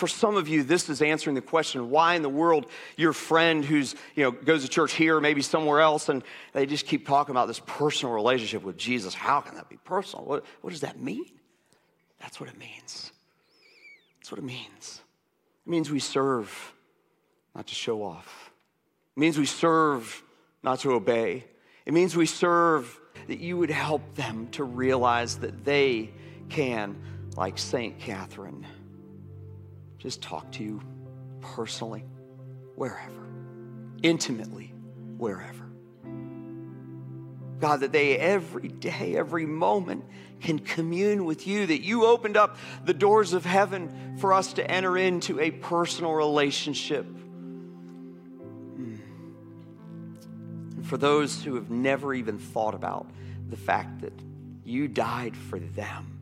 For 0.00 0.08
some 0.08 0.38
of 0.38 0.48
you, 0.48 0.62
this 0.62 0.88
is 0.88 1.02
answering 1.02 1.34
the 1.34 1.42
question 1.42 1.90
why 1.90 2.14
in 2.14 2.22
the 2.22 2.30
world 2.30 2.64
your 2.96 3.12
friend 3.12 3.62
who's, 3.62 3.94
you 4.14 4.24
know, 4.24 4.30
goes 4.30 4.62
to 4.62 4.68
church 4.70 4.94
here, 4.94 5.20
maybe 5.20 5.42
somewhere 5.42 5.82
else, 5.82 6.08
and 6.08 6.24
they 6.54 6.64
just 6.64 6.86
keep 6.86 7.06
talking 7.06 7.32
about 7.32 7.48
this 7.48 7.60
personal 7.66 8.14
relationship 8.14 8.62
with 8.62 8.78
Jesus. 8.78 9.12
How 9.12 9.42
can 9.42 9.56
that 9.56 9.68
be 9.68 9.76
personal? 9.76 10.24
What, 10.24 10.46
what 10.62 10.70
does 10.70 10.80
that 10.80 10.98
mean? 10.98 11.26
That's 12.18 12.40
what 12.40 12.48
it 12.48 12.58
means. 12.58 13.12
That's 14.16 14.32
what 14.32 14.38
it 14.38 14.44
means. 14.44 15.02
It 15.66 15.70
means 15.70 15.90
we 15.90 15.98
serve, 15.98 16.72
not 17.54 17.66
to 17.66 17.74
show 17.74 18.02
off. 18.02 18.50
It 19.18 19.20
means 19.20 19.36
we 19.36 19.44
serve, 19.44 20.22
not 20.62 20.80
to 20.80 20.92
obey. 20.92 21.44
It 21.84 21.92
means 21.92 22.16
we 22.16 22.24
serve 22.24 22.98
that 23.26 23.40
you 23.40 23.58
would 23.58 23.70
help 23.70 24.14
them 24.14 24.48
to 24.52 24.64
realize 24.64 25.40
that 25.40 25.66
they 25.66 26.08
can, 26.48 26.96
like 27.36 27.58
St. 27.58 27.98
Catherine 27.98 28.64
just 30.00 30.22
talk 30.22 30.50
to 30.52 30.64
you 30.64 30.80
personally, 31.42 32.04
wherever, 32.74 33.28
intimately, 34.02 34.72
wherever. 35.18 35.70
God, 37.60 37.80
that 37.80 37.92
they 37.92 38.16
every 38.16 38.68
day, 38.68 39.14
every 39.16 39.44
moment 39.44 40.04
can 40.40 40.58
commune 40.58 41.26
with 41.26 41.46
you, 41.46 41.66
that 41.66 41.82
you 41.82 42.06
opened 42.06 42.38
up 42.38 42.56
the 42.86 42.94
doors 42.94 43.34
of 43.34 43.44
heaven 43.44 44.16
for 44.18 44.32
us 44.32 44.54
to 44.54 44.68
enter 44.68 44.96
into 44.96 45.38
a 45.38 45.50
personal 45.50 46.12
relationship. 46.12 47.04
Hmm. 47.04 48.96
And 50.76 50.86
for 50.86 50.96
those 50.96 51.44
who 51.44 51.56
have 51.56 51.70
never 51.70 52.14
even 52.14 52.38
thought 52.38 52.74
about 52.74 53.10
the 53.50 53.58
fact 53.58 54.00
that 54.00 54.14
you 54.64 54.88
died 54.88 55.36
for 55.36 55.58
them 55.58 56.19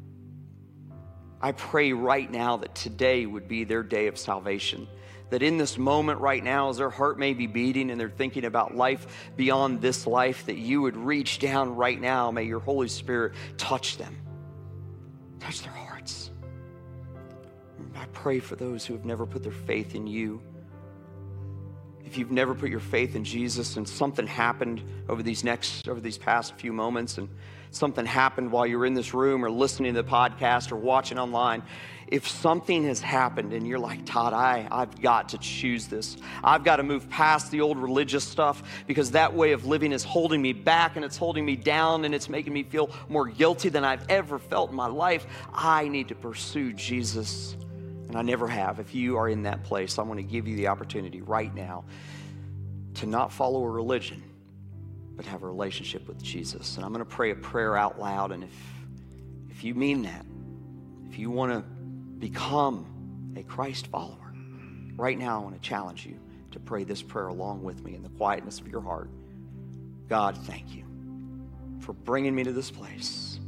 I 1.41 1.53
pray 1.53 1.93
right 1.93 2.31
now 2.31 2.57
that 2.59 2.75
today 2.75 3.25
would 3.25 3.47
be 3.47 3.65
their 3.65 3.83
day 3.83 4.09
of 4.09 4.19
salvation. 4.19 4.89
That 5.31 5.43
in 5.43 5.59
this 5.59 5.77
moment 5.77 6.21
right 6.21 6.43
now, 6.43 6.71
as 6.71 6.79
their 6.79 6.91
heart 6.91 7.19
may 7.19 7.35
be 7.35 7.47
beating 7.47 7.91
and 7.91 8.01
they're 8.01 8.09
thinking 8.09 8.45
about 8.45 8.75
life 8.75 9.31
beyond 9.37 9.81
this 9.81 10.07
life, 10.07 10.47
that 10.47 10.57
you 10.57 10.83
would 10.83 10.97
reach 10.97 11.39
down 11.39 11.77
right 11.77 12.01
now. 12.01 12.31
May 12.31 12.45
your 12.45 12.61
Holy 12.61 12.89
Spirit 12.89 13.35
touch 13.59 13.99
them, 13.99 14.17
touch 15.39 15.63
their 15.63 15.73
hearts. 15.73 16.31
I 17.95 18.07
pray 18.13 18.39
for 18.39 18.57
those 18.57 18.87
who 18.87 18.95
have 18.95 19.05
never 19.05 19.27
put 19.27 19.43
their 19.43 19.53
faith 19.53 19.95
in 19.95 20.07
you. 20.07 20.41
If 22.09 22.17
you've 22.17 22.31
never 22.31 22.55
put 22.55 22.71
your 22.71 22.81
faith 22.81 23.17
in 23.17 23.23
Jesus 23.23 23.77
and 23.77 23.87
something 23.87 24.27
happened 24.27 24.83
over 25.11 25.23
these 25.23 25.45
next, 25.45 25.91
over 25.91 26.01
these 26.01 26.17
past 26.17 26.55
few 26.55 26.73
moments, 26.73 27.19
and 27.19 27.29
something 27.71 28.07
happened 28.07 28.51
while 28.51 28.67
you're 28.67 28.87
in 28.87 28.95
this 28.95 29.13
room 29.13 29.45
or 29.45 29.51
listening 29.51 29.93
to 29.93 30.01
the 30.01 30.09
podcast 30.09 30.73
or 30.73 30.77
watching 30.77 31.19
online, 31.19 31.63
if 32.07 32.27
something 32.27 32.85
has 32.85 33.03
happened 33.03 33.53
and 33.53 33.69
you're 33.69 33.79
like, 33.79 34.07
Todd, 34.07 34.33
I, 34.33 34.67
I've 34.71 35.03
got 35.03 35.29
to 35.29 35.39
choose 35.39 35.87
this. 35.87 36.17
I've 36.43 36.65
got 36.65 36.77
to 36.77 36.83
move 36.83 37.11
past 37.11 37.51
the 37.51 37.61
old 37.61 37.77
religious 37.77 38.25
stuff 38.25 38.63
because 38.87 39.11
that 39.11 39.35
way 39.35 39.53
of 39.53 39.67
living 39.67 39.93
is 39.93 40.03
holding 40.03 40.41
me 40.41 40.55
back 40.55 40.97
and 40.97 41.05
it's 41.05 41.19
holding 41.19 41.45
me 41.45 41.57
down 41.57 42.07
and 42.07 42.15
it's 42.15 42.31
making 42.31 42.55
me 42.55 42.63
feel 42.63 42.89
more 43.11 43.27
guilty 43.27 43.69
than 43.69 43.85
I've 43.85 44.09
ever 44.09 44.39
felt 44.39 44.71
in 44.71 44.77
my 44.77 44.87
life. 44.87 45.27
I 45.53 45.89
need 45.89 46.09
to 46.09 46.15
pursue 46.15 46.73
Jesus. 46.73 47.55
And 48.09 48.17
I 48.17 48.23
never 48.23 48.49
have. 48.49 48.81
If 48.81 48.95
you 48.95 49.19
are 49.19 49.29
in 49.29 49.43
that 49.43 49.65
place, 49.65 49.99
I 49.99 50.03
want 50.03 50.19
to 50.19 50.25
give 50.25 50.49
you 50.49 50.57
the 50.57 50.69
opportunity 50.69 51.21
right 51.21 51.55
now 51.55 51.85
to 52.95 53.07
not 53.07 53.33
follow 53.33 53.65
a 53.65 53.71
religion 53.71 54.23
but 55.19 55.27
have 55.27 55.43
a 55.43 55.47
relationship 55.49 56.07
with 56.07 56.23
Jesus. 56.23 56.77
And 56.77 56.85
I'm 56.87 56.93
going 56.93 57.05
to 57.05 57.11
pray 57.11 57.33
a 57.33 57.35
prayer 57.35 57.77
out 57.77 57.99
loud. 57.99 58.31
And 58.31 58.45
if, 58.45 58.55
if 59.51 59.65
you 59.65 59.75
mean 59.75 60.03
that, 60.03 60.25
if 61.11 61.19
you 61.19 61.29
want 61.29 61.51
to 61.51 61.69
become 62.21 63.35
a 63.37 63.43
Christ 63.43 63.89
follower, 63.89 64.33
right 64.95 65.19
now 65.19 65.41
I 65.41 65.43
want 65.43 65.61
to 65.61 65.61
challenge 65.61 66.07
you 66.07 66.21
to 66.53 66.61
pray 66.61 66.85
this 66.85 67.03
prayer 67.03 67.27
along 67.27 67.65
with 67.65 67.83
me 67.83 67.97
in 67.97 68.05
the 68.05 68.11
quietness 68.11 68.61
of 68.61 68.69
your 68.69 68.81
heart. 68.81 69.11
God, 70.09 70.39
thank 70.45 70.73
you 70.73 70.85
for 71.81 71.95
bringing 71.95 72.33
me 72.33 72.45
to 72.45 72.53
this 72.53 72.71
place. 72.71 73.41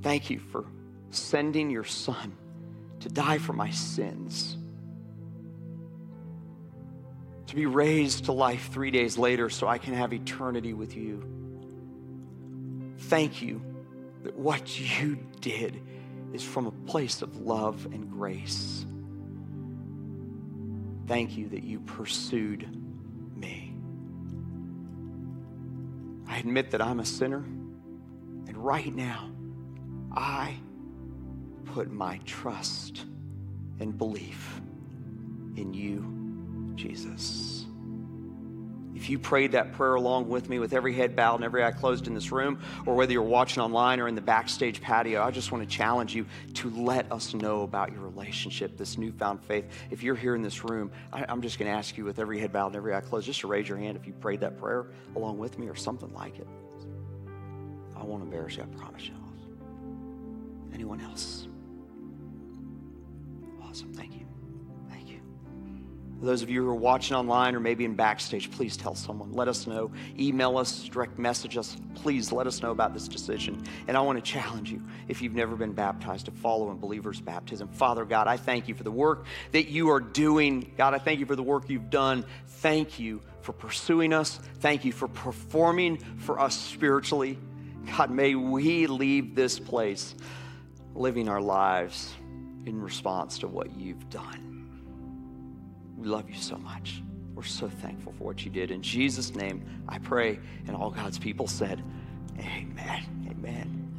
Thank 0.00 0.30
you 0.30 0.38
for 0.38 0.64
sending 1.16 1.70
your 1.70 1.84
son 1.84 2.36
to 3.00 3.08
die 3.08 3.38
for 3.38 3.52
my 3.52 3.70
sins 3.70 4.56
to 7.46 7.54
be 7.54 7.66
raised 7.66 8.24
to 8.24 8.32
life 8.32 8.70
three 8.72 8.90
days 8.90 9.16
later 9.16 9.48
so 9.48 9.68
I 9.68 9.78
can 9.78 9.94
have 9.94 10.12
eternity 10.12 10.74
with 10.74 10.96
you. 10.96 11.24
Thank 12.98 13.40
you 13.40 13.62
that 14.24 14.36
what 14.36 14.78
you 14.78 15.18
did 15.40 15.80
is 16.32 16.42
from 16.42 16.66
a 16.66 16.72
place 16.72 17.22
of 17.22 17.36
love 17.38 17.86
and 17.86 18.10
grace. 18.10 18.84
Thank 21.06 21.36
you 21.36 21.48
that 21.50 21.62
you 21.62 21.78
pursued 21.80 22.68
me. 23.36 23.76
I 26.28 26.38
admit 26.38 26.72
that 26.72 26.82
I'm 26.82 26.98
a 26.98 27.04
sinner, 27.04 27.38
and 27.38 28.56
right 28.56 28.92
now, 28.92 29.30
I 30.12 30.56
put 31.66 31.90
my 31.90 32.18
trust 32.24 33.04
and 33.80 33.96
belief 33.96 34.60
in 35.56 35.74
you 35.74 36.16
Jesus. 36.76 37.66
If 38.94 39.10
you 39.10 39.18
prayed 39.18 39.52
that 39.52 39.74
prayer 39.74 39.94
along 39.94 40.28
with 40.30 40.48
me, 40.48 40.58
with 40.58 40.72
every 40.72 40.94
head 40.94 41.14
bowed 41.14 41.34
and 41.36 41.44
every 41.44 41.62
eye 41.62 41.70
closed 41.70 42.06
in 42.06 42.14
this 42.14 42.32
room, 42.32 42.60
or 42.86 42.94
whether 42.94 43.12
you're 43.12 43.22
watching 43.22 43.62
online 43.62 44.00
or 44.00 44.08
in 44.08 44.14
the 44.14 44.22
backstage 44.22 44.80
patio, 44.80 45.22
I 45.22 45.30
just 45.30 45.52
want 45.52 45.68
to 45.68 45.76
challenge 45.76 46.14
you 46.14 46.24
to 46.54 46.70
let 46.70 47.12
us 47.12 47.34
know 47.34 47.62
about 47.62 47.92
your 47.92 48.00
relationship, 48.00 48.78
this 48.78 48.96
newfound 48.96 49.42
faith. 49.42 49.66
If 49.90 50.02
you're 50.02 50.14
here 50.14 50.34
in 50.34 50.40
this 50.40 50.64
room, 50.64 50.90
I, 51.12 51.30
am 51.30 51.42
just 51.42 51.58
going 51.58 51.70
to 51.70 51.76
ask 51.76 51.98
you, 51.98 52.06
with 52.06 52.18
every 52.18 52.40
head 52.40 52.54
bowed 52.54 52.68
and 52.68 52.76
every 52.76 52.94
eye 52.94 53.02
closed, 53.02 53.26
just 53.26 53.40
to 53.40 53.48
raise 53.48 53.68
your 53.68 53.76
hand 53.76 53.98
if 53.98 54.06
you 54.06 54.14
prayed 54.14 54.40
that 54.40 54.58
prayer 54.58 54.86
along 55.14 55.36
with 55.36 55.58
me 55.58 55.68
or 55.68 55.74
something 55.74 56.12
like 56.14 56.38
it. 56.38 56.46
I 57.94 58.02
won't 58.02 58.22
embarrass 58.22 58.56
you, 58.56 58.62
I 58.62 58.76
promise 58.78 59.06
you. 59.06 59.14
Anyone 60.72 61.02
else? 61.02 61.48
Awesome. 63.76 63.92
Thank 63.92 64.14
you. 64.14 64.26
Thank 64.88 65.10
you. 65.10 65.20
For 66.18 66.24
those 66.24 66.40
of 66.40 66.48
you 66.48 66.62
who 66.62 66.70
are 66.70 66.74
watching 66.74 67.14
online 67.14 67.54
or 67.54 67.60
maybe 67.60 67.84
in 67.84 67.94
backstage, 67.94 68.50
please 68.50 68.74
tell 68.74 68.94
someone. 68.94 69.34
Let 69.34 69.48
us 69.48 69.66
know. 69.66 69.92
Email 70.18 70.56
us, 70.56 70.84
direct 70.84 71.18
message 71.18 71.58
us. 71.58 71.76
Please 71.94 72.32
let 72.32 72.46
us 72.46 72.62
know 72.62 72.70
about 72.70 72.94
this 72.94 73.06
decision. 73.06 73.62
And 73.86 73.94
I 73.94 74.00
want 74.00 74.16
to 74.16 74.22
challenge 74.22 74.72
you, 74.72 74.80
if 75.08 75.20
you've 75.20 75.34
never 75.34 75.56
been 75.56 75.74
baptized, 75.74 76.24
to 76.24 76.30
follow 76.30 76.70
in 76.70 76.78
believers' 76.78 77.20
baptism. 77.20 77.68
Father 77.68 78.06
God, 78.06 78.28
I 78.28 78.38
thank 78.38 78.66
you 78.66 78.74
for 78.74 78.82
the 78.82 78.90
work 78.90 79.26
that 79.52 79.68
you 79.68 79.90
are 79.90 80.00
doing. 80.00 80.72
God, 80.78 80.94
I 80.94 80.98
thank 80.98 81.20
you 81.20 81.26
for 81.26 81.36
the 81.36 81.42
work 81.42 81.68
you've 81.68 81.90
done. 81.90 82.24
Thank 82.46 82.98
you 82.98 83.20
for 83.42 83.52
pursuing 83.52 84.14
us. 84.14 84.40
Thank 84.60 84.86
you 84.86 84.92
for 84.92 85.06
performing 85.06 85.98
for 86.20 86.40
us 86.40 86.58
spiritually. 86.58 87.38
God, 87.94 88.10
may 88.10 88.34
we 88.34 88.86
leave 88.86 89.34
this 89.34 89.58
place 89.58 90.14
living 90.94 91.28
our 91.28 91.42
lives 91.42 92.14
in 92.66 92.82
response 92.82 93.38
to 93.38 93.48
what 93.48 93.74
you've 93.76 94.08
done. 94.10 94.56
We 95.96 96.08
love 96.08 96.28
you 96.28 96.36
so 96.36 96.58
much. 96.58 97.02
We're 97.34 97.42
so 97.44 97.68
thankful 97.68 98.12
for 98.18 98.24
what 98.24 98.44
you 98.44 98.50
did. 98.50 98.70
In 98.70 98.82
Jesus' 98.82 99.34
name, 99.34 99.64
I 99.88 99.98
pray. 99.98 100.38
And 100.66 100.76
all 100.76 100.90
God's 100.90 101.18
people 101.18 101.46
said, 101.46 101.82
Amen. 102.38 103.28
Amen. 103.30 103.94